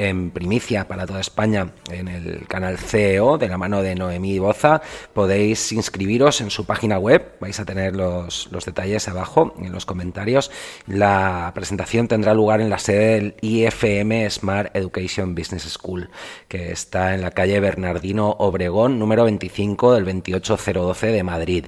en 0.00 0.30
primicia 0.30 0.88
para 0.88 1.06
toda 1.06 1.20
España 1.20 1.72
en 1.90 2.08
el 2.08 2.46
canal 2.48 2.78
CEO 2.78 3.36
de 3.36 3.48
la 3.48 3.58
mano 3.58 3.82
de 3.82 3.94
Noemí 3.94 4.38
Boza, 4.38 4.80
podéis 5.12 5.72
inscribiros 5.72 6.40
en 6.40 6.50
su 6.50 6.64
página 6.64 6.98
web, 6.98 7.36
vais 7.38 7.60
a 7.60 7.66
tener 7.66 7.94
los, 7.94 8.48
los 8.50 8.64
detalles 8.64 9.08
abajo 9.08 9.54
en 9.58 9.72
los 9.72 9.84
comentarios. 9.84 10.50
La 10.86 11.52
presentación 11.54 12.08
tendrá 12.08 12.32
lugar 12.32 12.62
en 12.62 12.70
la 12.70 12.78
sede 12.78 13.14
del 13.14 13.34
IFM 13.42 14.30
Smart 14.30 14.74
Education 14.74 15.34
Business 15.34 15.64
School, 15.64 16.08
que 16.48 16.72
está 16.72 17.14
en 17.14 17.20
la 17.20 17.32
calle 17.32 17.60
Bernardino 17.60 18.36
Obregón, 18.38 18.98
número 18.98 19.24
25 19.24 19.92
del 19.92 20.04
28012 20.04 21.06
de 21.08 21.22
Madrid. 21.22 21.66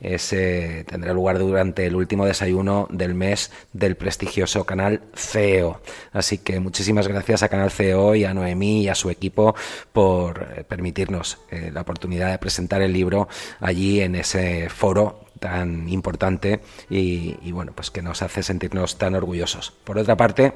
Ese 0.00 0.84
tendrá 0.86 1.12
lugar 1.12 1.38
durante 1.38 1.86
el 1.86 1.96
último 1.96 2.24
desayuno 2.24 2.88
del 2.90 3.14
mes 3.14 3.50
del 3.72 3.96
prestigioso 3.96 4.64
canal 4.64 5.02
CEO. 5.14 5.80
Así 6.12 6.38
que 6.38 6.60
muchísimas 6.60 7.08
gracias 7.08 7.42
a 7.42 7.48
Canal 7.48 7.70
CEO 7.74 8.14
y 8.14 8.24
a 8.24 8.32
Noemí 8.32 8.82
y 8.82 8.88
a 8.88 8.94
su 8.94 9.10
equipo 9.10 9.54
por 9.92 10.48
eh, 10.56 10.64
permitirnos 10.64 11.38
eh, 11.50 11.70
la 11.72 11.82
oportunidad 11.82 12.30
de 12.30 12.38
presentar 12.38 12.82
el 12.82 12.92
libro 12.92 13.28
allí 13.60 14.00
en 14.00 14.14
ese 14.14 14.68
foro 14.68 15.24
tan 15.40 15.88
importante 15.88 16.60
y, 16.88 17.36
y 17.42 17.52
bueno, 17.52 17.72
pues 17.74 17.90
que 17.90 18.02
nos 18.02 18.22
hace 18.22 18.42
sentirnos 18.42 18.96
tan 18.96 19.14
orgullosos. 19.14 19.72
Por 19.84 19.98
otra 19.98 20.16
parte, 20.16 20.54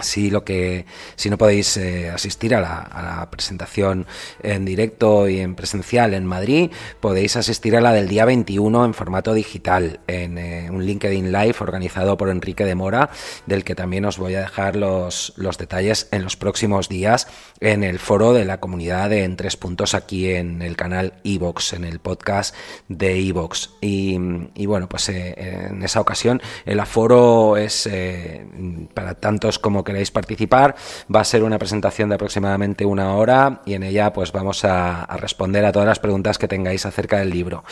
si 0.00 0.30
lo 0.30 0.44
que 0.44 0.86
si 1.16 1.30
no 1.30 1.38
podéis 1.38 1.76
eh, 1.76 2.10
asistir 2.10 2.54
a 2.54 2.60
la, 2.60 3.28
presentación 3.30 4.06
en 4.42 4.64
directo 4.64 5.28
y 5.28 5.40
en 5.40 5.54
presencial 5.54 6.14
en 6.14 6.24
Madrid 6.24 6.70
podéis 7.00 7.36
asistir 7.36 7.76
a 7.76 7.80
la 7.80 7.92
del 7.92 8.08
día 8.08 8.24
21 8.24 8.84
en 8.84 8.94
formato 8.94 9.34
digital 9.34 10.00
en 10.06 10.38
eh, 10.38 10.68
un 10.70 10.84
LinkedIn 10.84 11.32
Live 11.32 11.56
organizado 11.60 12.16
por 12.16 12.28
Enrique 12.28 12.64
de 12.64 12.74
Mora 12.74 13.10
del 13.46 13.64
que 13.64 13.74
también 13.74 14.04
os 14.04 14.18
voy 14.18 14.34
a 14.34 14.40
dejar 14.40 14.76
los, 14.76 15.32
los 15.36 15.58
detalles 15.58 16.08
en 16.10 16.24
los 16.24 16.36
próximos 16.36 16.88
días 16.88 17.28
en 17.60 17.84
el 17.84 17.98
foro 17.98 18.32
de 18.32 18.44
la 18.44 18.60
comunidad 18.60 19.10
de 19.10 19.24
En 19.24 19.36
Tres 19.36 19.56
Puntos 19.56 19.94
aquí 19.94 20.30
en 20.30 20.62
el 20.62 20.76
canal 20.76 21.14
Evox 21.24 21.72
en 21.72 21.84
el 21.84 21.98
podcast 21.98 22.54
de 22.88 23.18
Evox. 23.20 23.70
Y, 23.80 24.16
bueno 24.66 24.88
pues 24.88 25.08
eh, 25.08 25.34
en 25.70 25.82
esa 25.82 26.00
ocasión 26.00 26.40
el 26.66 26.80
aforo 26.80 27.56
es 27.56 27.88
para 28.94 29.14
tantos 29.14 29.58
como 29.58 29.84
queréis 29.88 30.10
participar. 30.10 30.76
Va 31.14 31.20
a 31.20 31.24
ser 31.24 31.42
una 31.42 31.58
presentación 31.58 32.10
de 32.10 32.16
aproximadamente 32.16 32.84
una 32.84 33.14
hora 33.14 33.62
y 33.64 33.74
en 33.74 33.82
ella 33.82 34.12
pues 34.12 34.32
vamos 34.32 34.64
a, 34.64 35.06
responder 35.18 35.64
a 35.64 35.72
todas 35.72 35.88
las 35.88 35.98
preguntas 35.98 36.38
que 36.38 36.46
tengáis 36.46 36.84
acerca 36.86 37.18
del 37.18 37.30
libro. 37.30 37.64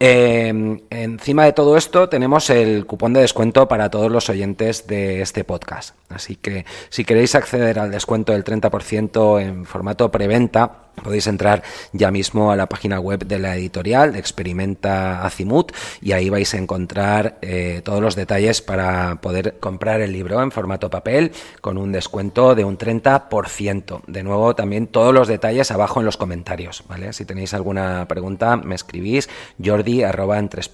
Eh, 0.00 0.80
encima 0.90 1.44
de 1.44 1.52
todo 1.52 1.76
esto 1.76 2.08
tenemos 2.08 2.50
el 2.50 2.86
cupón 2.86 3.12
de 3.12 3.20
descuento 3.20 3.68
para 3.68 3.90
todos 3.90 4.10
los 4.10 4.28
oyentes 4.30 4.86
de 4.86 5.20
este 5.20 5.44
podcast. 5.44 5.94
Así 6.08 6.36
que 6.36 6.64
si 6.88 7.04
queréis 7.04 7.34
acceder 7.34 7.78
al 7.78 7.90
descuento 7.90 8.32
del 8.32 8.44
30% 8.44 9.40
en 9.42 9.66
formato 9.66 10.10
preventa, 10.10 10.87
Podéis 11.02 11.26
entrar 11.26 11.62
ya 11.92 12.10
mismo 12.10 12.52
a 12.52 12.56
la 12.56 12.66
página 12.66 13.00
web 13.00 13.26
de 13.26 13.38
la 13.38 13.56
editorial 13.56 14.16
Experimenta 14.16 15.24
Azimut 15.24 15.72
y 16.00 16.12
ahí 16.12 16.30
vais 16.30 16.52
a 16.54 16.58
encontrar 16.58 17.38
eh, 17.42 17.82
todos 17.84 18.00
los 18.00 18.16
detalles 18.16 18.62
para 18.62 19.20
poder 19.20 19.58
comprar 19.60 20.00
el 20.00 20.12
libro 20.12 20.42
en 20.42 20.50
formato 20.50 20.90
papel 20.90 21.32
con 21.60 21.78
un 21.78 21.92
descuento 21.92 22.54
de 22.54 22.64
un 22.64 22.78
30%. 22.78 24.02
De 24.06 24.22
nuevo, 24.22 24.54
también 24.54 24.86
todos 24.86 25.14
los 25.14 25.28
detalles 25.28 25.70
abajo 25.70 26.00
en 26.00 26.06
los 26.06 26.16
comentarios. 26.16 26.84
¿vale? 26.88 27.12
Si 27.12 27.24
tenéis 27.24 27.54
alguna 27.54 28.06
pregunta, 28.08 28.56
me 28.56 28.74
escribís 28.74 29.28
jordi 29.62 30.02
en 30.02 30.48
tres 30.48 30.70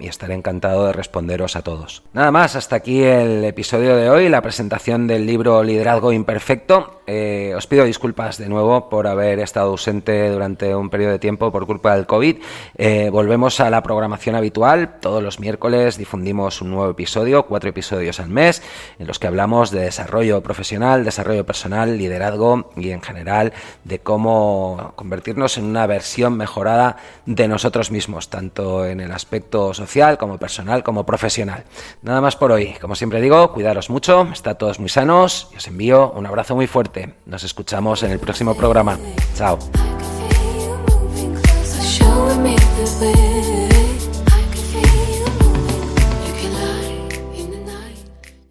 y 0.00 0.06
estaré 0.06 0.34
encantado 0.34 0.86
de 0.86 0.92
responderos 0.92 1.56
a 1.56 1.62
todos. 1.62 2.02
Nada 2.12 2.30
más, 2.30 2.56
hasta 2.56 2.76
aquí 2.76 3.02
el 3.02 3.44
episodio 3.44 3.96
de 3.96 4.10
hoy, 4.10 4.28
la 4.28 4.42
presentación 4.42 5.06
del 5.06 5.26
libro 5.26 5.62
Liderazgo 5.62 6.12
Imperfecto. 6.12 6.99
Eh, 7.12 7.52
os 7.56 7.66
pido 7.66 7.84
disculpas 7.84 8.38
de 8.38 8.48
nuevo 8.48 8.88
por 8.88 9.08
haber 9.08 9.40
estado 9.40 9.70
ausente 9.70 10.30
durante 10.30 10.76
un 10.76 10.90
periodo 10.90 11.10
de 11.10 11.18
tiempo 11.18 11.50
por 11.50 11.66
culpa 11.66 11.96
del 11.96 12.06
COVID. 12.06 12.36
Eh, 12.78 13.10
volvemos 13.10 13.58
a 13.58 13.68
la 13.68 13.82
programación 13.82 14.36
habitual. 14.36 15.00
Todos 15.00 15.20
los 15.20 15.40
miércoles 15.40 15.98
difundimos 15.98 16.62
un 16.62 16.70
nuevo 16.70 16.88
episodio, 16.88 17.46
cuatro 17.46 17.70
episodios 17.70 18.20
al 18.20 18.28
mes, 18.28 18.62
en 19.00 19.08
los 19.08 19.18
que 19.18 19.26
hablamos 19.26 19.72
de 19.72 19.80
desarrollo 19.80 20.40
profesional, 20.40 21.04
desarrollo 21.04 21.44
personal, 21.44 21.98
liderazgo 21.98 22.70
y 22.76 22.90
en 22.90 23.02
general 23.02 23.54
de 23.82 23.98
cómo 23.98 24.92
convertirnos 24.94 25.58
en 25.58 25.64
una 25.64 25.88
versión 25.88 26.36
mejorada 26.36 26.96
de 27.26 27.48
nosotros 27.48 27.90
mismos, 27.90 28.30
tanto 28.30 28.86
en 28.86 29.00
el 29.00 29.10
aspecto 29.10 29.74
social 29.74 30.16
como 30.16 30.38
personal 30.38 30.84
como 30.84 31.04
profesional. 31.04 31.64
Nada 32.02 32.20
más 32.20 32.36
por 32.36 32.52
hoy. 32.52 32.74
Como 32.80 32.94
siempre 32.94 33.20
digo, 33.20 33.52
cuidaros 33.52 33.90
mucho, 33.90 34.28
está 34.32 34.54
todos 34.54 34.78
muy 34.78 34.88
sanos 34.88 35.48
y 35.52 35.56
os 35.56 35.66
envío 35.66 36.12
un 36.12 36.26
abrazo 36.26 36.54
muy 36.54 36.68
fuerte. 36.68 36.99
Nos 37.26 37.44
escuchamos 37.44 38.02
en 38.02 38.12
el 38.12 38.18
próximo 38.18 38.54
programa. 38.54 38.98
Chao. 39.34 39.58